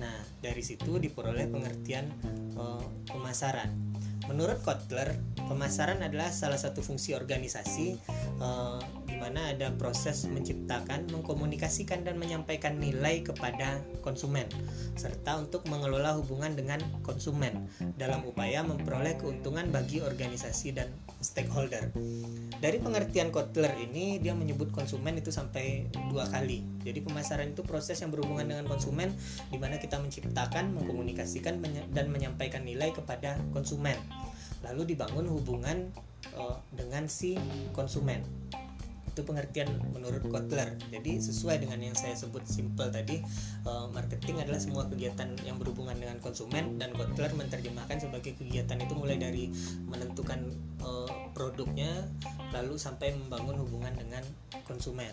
Nah, 0.00 0.16
dari 0.40 0.64
situ 0.64 0.96
diperoleh 0.96 1.52
pengertian 1.52 2.08
uh, 2.56 2.80
pemasaran. 3.12 3.68
Menurut 4.24 4.64
Kotler, 4.64 5.12
pemasaran 5.36 6.00
adalah 6.00 6.32
salah 6.32 6.56
satu 6.56 6.80
fungsi 6.80 7.12
organisasi 7.12 8.00
uh, 8.40 8.80
mana 9.22 9.54
ada 9.54 9.70
proses 9.78 10.26
menciptakan, 10.26 11.06
mengkomunikasikan 11.14 12.02
dan 12.02 12.18
menyampaikan 12.18 12.74
nilai 12.74 13.22
kepada 13.22 13.78
konsumen 14.02 14.50
serta 14.98 15.38
untuk 15.38 15.62
mengelola 15.70 16.18
hubungan 16.18 16.58
dengan 16.58 16.82
konsumen 17.06 17.70
dalam 17.94 18.26
upaya 18.26 18.66
memperoleh 18.66 19.14
keuntungan 19.22 19.70
bagi 19.70 20.02
organisasi 20.02 20.74
dan 20.74 20.90
stakeholder. 21.22 21.94
Dari 22.58 22.82
pengertian 22.82 23.30
Kotler 23.30 23.70
ini 23.78 24.18
dia 24.18 24.34
menyebut 24.34 24.74
konsumen 24.74 25.14
itu 25.14 25.30
sampai 25.30 25.86
dua 26.10 26.26
kali. 26.26 26.66
Jadi 26.82 26.98
pemasaran 27.06 27.54
itu 27.54 27.62
proses 27.62 28.02
yang 28.02 28.10
berhubungan 28.10 28.50
dengan 28.50 28.66
konsumen 28.66 29.14
di 29.54 29.58
mana 29.62 29.78
kita 29.78 30.02
menciptakan, 30.02 30.74
mengkomunikasikan 30.74 31.62
dan 31.94 32.06
menyampaikan 32.10 32.66
nilai 32.66 32.90
kepada 32.90 33.38
konsumen. 33.54 33.94
Lalu 34.66 34.94
dibangun 34.94 35.30
hubungan 35.30 35.94
uh, 36.34 36.58
dengan 36.74 37.06
si 37.06 37.38
konsumen 37.70 38.22
itu 39.12 39.20
pengertian 39.28 39.68
menurut 39.92 40.24
Kotler 40.32 40.72
jadi 40.88 41.20
sesuai 41.20 41.60
dengan 41.60 41.78
yang 41.84 41.96
saya 41.96 42.16
sebut 42.16 42.48
simple 42.48 42.88
tadi 42.88 43.20
uh, 43.68 43.92
marketing 43.92 44.40
adalah 44.40 44.56
semua 44.56 44.88
kegiatan 44.88 45.36
yang 45.44 45.60
berhubungan 45.60 45.94
dengan 46.00 46.16
konsumen 46.24 46.80
dan 46.80 46.96
Kotler 46.96 47.36
menerjemahkan 47.36 48.00
sebagai 48.00 48.32
kegiatan 48.40 48.80
itu 48.80 48.96
mulai 48.96 49.20
dari 49.20 49.52
menentukan 49.84 50.48
uh, 50.80 51.28
produknya 51.36 52.08
lalu 52.56 52.80
sampai 52.80 53.12
membangun 53.12 53.60
hubungan 53.60 53.92
dengan 53.92 54.24
konsumen 54.64 55.12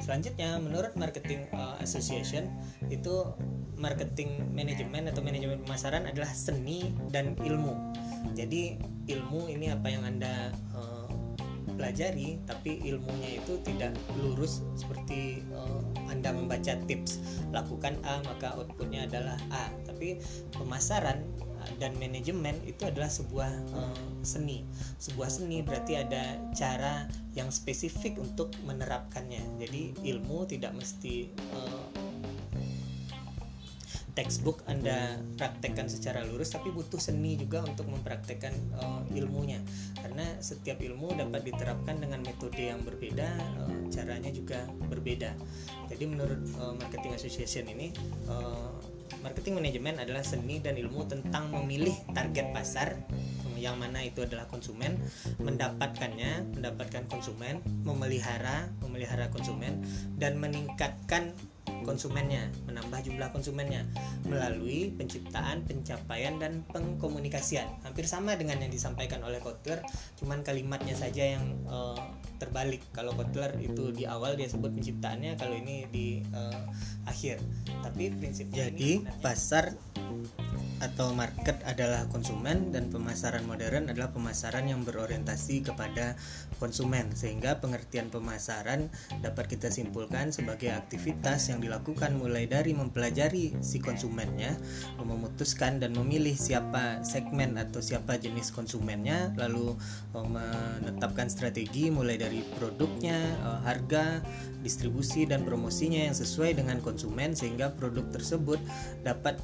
Selanjutnya, 0.00 0.56
menurut 0.56 0.96
Marketing 0.96 1.44
uh, 1.52 1.76
Association, 1.84 2.48
itu 2.88 3.28
marketing 3.76 4.48
manajemen 4.54 5.10
atau 5.10 5.20
manajemen 5.20 5.60
pemasaran 5.68 6.08
adalah 6.08 6.32
seni 6.32 6.96
dan 7.12 7.36
ilmu. 7.36 7.76
Jadi, 8.32 8.80
ilmu 9.12 9.52
ini 9.52 9.68
apa 9.68 9.92
yang 9.92 10.08
Anda 10.08 10.48
uh, 10.72 11.01
pelajari 11.82 12.38
tapi 12.46 12.78
ilmunya 12.86 13.42
itu 13.42 13.58
tidak 13.66 13.90
lurus 14.22 14.62
seperti 14.78 15.42
uh, 15.50 15.82
Anda 16.06 16.30
membaca 16.30 16.78
tips. 16.86 17.18
Lakukan 17.50 17.98
A 18.06 18.22
maka 18.22 18.54
outputnya 18.54 19.10
adalah 19.10 19.34
A. 19.50 19.66
Tapi 19.82 20.22
pemasaran 20.54 21.26
eh, 21.66 21.74
dan 21.82 21.98
manajemen 21.98 22.54
itu 22.62 22.86
adalah 22.86 23.10
sebuah 23.10 23.50
uh, 23.74 23.98
seni. 24.22 24.62
Sebuah 25.02 25.26
seni 25.26 25.58
berarti 25.66 25.98
ada 25.98 26.38
cara 26.54 27.10
yang 27.34 27.50
spesifik 27.50 28.14
untuk 28.22 28.54
menerapkannya. 28.62 29.42
Jadi 29.58 29.98
ilmu 30.06 30.46
tidak 30.46 30.78
mesti 30.78 31.34
uh, 31.58 32.01
textbook 34.12 34.60
Anda 34.68 35.16
praktekkan 35.40 35.88
secara 35.88 36.20
lurus 36.28 36.52
tapi 36.52 36.68
butuh 36.68 37.00
seni 37.00 37.40
juga 37.40 37.64
untuk 37.64 37.88
mempraktekkan 37.88 38.52
uh, 38.76 39.02
ilmunya. 39.16 39.60
Karena 39.96 40.24
setiap 40.44 40.80
ilmu 40.80 41.16
dapat 41.16 41.48
diterapkan 41.48 41.96
dengan 41.96 42.20
metode 42.20 42.60
yang 42.60 42.84
berbeda 42.84 43.28
uh, 43.64 43.80
caranya 43.88 44.28
juga 44.28 44.68
berbeda. 44.88 45.32
Jadi 45.88 46.04
menurut 46.04 46.40
uh, 46.60 46.76
marketing 46.76 47.16
association 47.16 47.64
ini 47.72 47.92
uh, 48.28 48.76
marketing 49.24 49.60
manajemen 49.60 49.96
adalah 50.02 50.20
seni 50.20 50.60
dan 50.60 50.76
ilmu 50.76 51.08
tentang 51.08 51.48
memilih 51.48 51.94
target 52.12 52.52
pasar 52.52 52.96
yang 53.62 53.78
mana 53.78 54.02
itu 54.02 54.26
adalah 54.26 54.50
konsumen 54.50 54.98
mendapatkannya 55.38 56.58
mendapatkan 56.58 57.06
konsumen 57.06 57.62
memelihara 57.86 58.66
memelihara 58.82 59.30
konsumen 59.30 59.86
dan 60.18 60.42
meningkatkan 60.42 61.30
konsumennya, 61.82 62.50
menambah 62.66 63.02
jumlah 63.02 63.28
konsumennya 63.34 63.82
melalui 64.26 64.94
penciptaan, 64.94 65.66
pencapaian 65.66 66.38
dan 66.38 66.62
pengkomunikasian. 66.70 67.66
Hampir 67.82 68.06
sama 68.06 68.38
dengan 68.38 68.62
yang 68.62 68.70
disampaikan 68.70 69.20
oleh 69.26 69.42
Kotler, 69.42 69.82
cuman 70.18 70.46
kalimatnya 70.46 70.94
saja 70.94 71.38
yang 71.38 71.44
uh, 71.66 71.98
terbalik. 72.38 72.82
Kalau 72.94 73.14
Kotler 73.14 73.54
itu 73.58 73.90
di 73.90 74.06
awal 74.06 74.38
dia 74.38 74.46
sebut 74.46 74.70
penciptaannya, 74.74 75.34
kalau 75.38 75.54
ini 75.58 75.86
di 75.90 76.22
uh, 76.32 76.62
akhir. 77.06 77.42
Tapi 77.82 78.14
prinsip 78.14 78.50
jadi 78.54 79.02
pasar 79.20 79.74
atau 80.82 81.14
market 81.14 81.62
adalah 81.62 82.10
konsumen 82.10 82.74
dan 82.74 82.90
pemasaran 82.90 83.46
modern 83.46 83.86
adalah 83.86 84.10
pemasaran 84.10 84.66
yang 84.66 84.82
berorientasi 84.82 85.62
kepada 85.62 86.18
konsumen 86.58 87.14
sehingga 87.14 87.62
pengertian 87.62 88.10
pemasaran 88.10 88.90
dapat 89.22 89.46
kita 89.46 89.70
simpulkan 89.70 90.34
sebagai 90.34 90.74
aktivitas 90.74 91.54
yang 91.54 91.62
dilakukan 91.62 92.18
mulai 92.18 92.50
dari 92.50 92.74
mempelajari 92.74 93.54
si 93.62 93.78
konsumennya 93.78 94.58
memutuskan 94.98 95.78
dan 95.78 95.94
memilih 95.94 96.34
siapa 96.34 97.06
segmen 97.06 97.54
atau 97.54 97.78
siapa 97.78 98.18
jenis 98.18 98.50
konsumennya 98.50 99.30
lalu 99.38 99.78
eh, 100.18 100.26
menetapkan 100.26 101.30
strategi 101.30 101.94
mulai 101.94 102.18
dari 102.18 102.42
produknya 102.58 103.18
eh, 103.38 103.60
harga 103.62 104.18
distribusi 104.66 105.30
dan 105.30 105.46
promosinya 105.46 106.10
yang 106.10 106.16
sesuai 106.18 106.58
dengan 106.58 106.82
konsumen 106.82 107.38
sehingga 107.38 107.70
produk 107.74 108.06
tersebut 108.10 108.58
dapat 109.06 109.38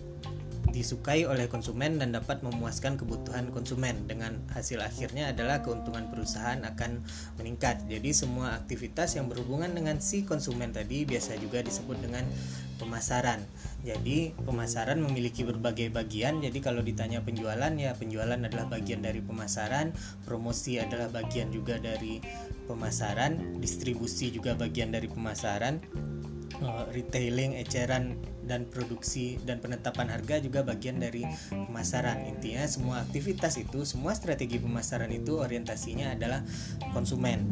disukai 0.79 1.27
oleh 1.27 1.51
konsumen 1.51 1.99
dan 1.99 2.15
dapat 2.15 2.47
memuaskan 2.47 2.95
kebutuhan 2.95 3.51
konsumen 3.51 4.07
dengan 4.07 4.39
hasil 4.55 4.79
akhirnya 4.79 5.35
adalah 5.35 5.59
keuntungan 5.59 6.07
perusahaan 6.07 6.63
akan 6.63 7.03
meningkat. 7.35 7.83
Jadi 7.91 8.15
semua 8.15 8.55
aktivitas 8.55 9.19
yang 9.19 9.27
berhubungan 9.27 9.75
dengan 9.75 9.99
si 9.99 10.23
konsumen 10.23 10.71
tadi 10.71 11.03
biasa 11.03 11.35
juga 11.43 11.67
disebut 11.67 11.99
dengan 11.99 12.23
pemasaran. 12.79 13.43
Jadi 13.83 14.39
pemasaran 14.47 15.03
memiliki 15.03 15.43
berbagai 15.43 15.91
bagian. 15.91 16.39
Jadi 16.39 16.63
kalau 16.63 16.79
ditanya 16.87 17.27
penjualan 17.27 17.75
ya 17.75 17.99
penjualan 17.99 18.39
adalah 18.39 18.71
bagian 18.71 19.03
dari 19.03 19.19
pemasaran 19.19 19.91
promosi 20.23 20.79
adalah 20.79 21.11
bagian 21.11 21.51
juga 21.51 21.83
dari 21.83 22.23
pemasaran 22.71 23.59
distribusi 23.59 24.31
juga 24.31 24.55
bagian 24.55 24.95
dari 24.95 25.11
pemasaran 25.11 25.83
Eh, 26.59 26.85
retailing, 26.91 27.55
eceran 27.55 28.19
dan 28.43 28.67
produksi 28.67 29.39
dan 29.47 29.63
penetapan 29.63 30.11
harga 30.11 30.43
juga 30.43 30.67
bagian 30.67 30.99
dari 30.99 31.23
pemasaran. 31.55 32.27
Intinya 32.27 32.67
semua 32.67 33.07
aktivitas 33.07 33.63
itu, 33.63 33.87
semua 33.87 34.11
strategi 34.19 34.59
pemasaran 34.59 35.07
itu 35.15 35.39
orientasinya 35.39 36.19
adalah 36.19 36.43
konsumen. 36.91 37.47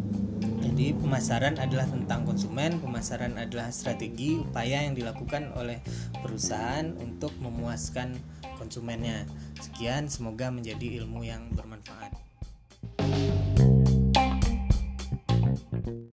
Jadi 0.59 0.99
pemasaran 0.99 1.55
adalah 1.63 1.87
tentang 1.87 2.27
konsumen, 2.27 2.83
pemasaran 2.83 3.39
adalah 3.39 3.71
strategi 3.71 4.43
upaya 4.43 4.83
yang 4.83 4.99
dilakukan 4.99 5.55
oleh 5.55 5.79
perusahaan 6.19 6.91
untuk 6.99 7.31
memuaskan 7.39 8.19
konsumennya. 8.59 9.23
Sekian, 9.63 10.11
semoga 10.11 10.51
menjadi 10.51 10.99
ilmu 10.99 11.23
yang 11.23 11.47
bermanfaat. 11.55 12.11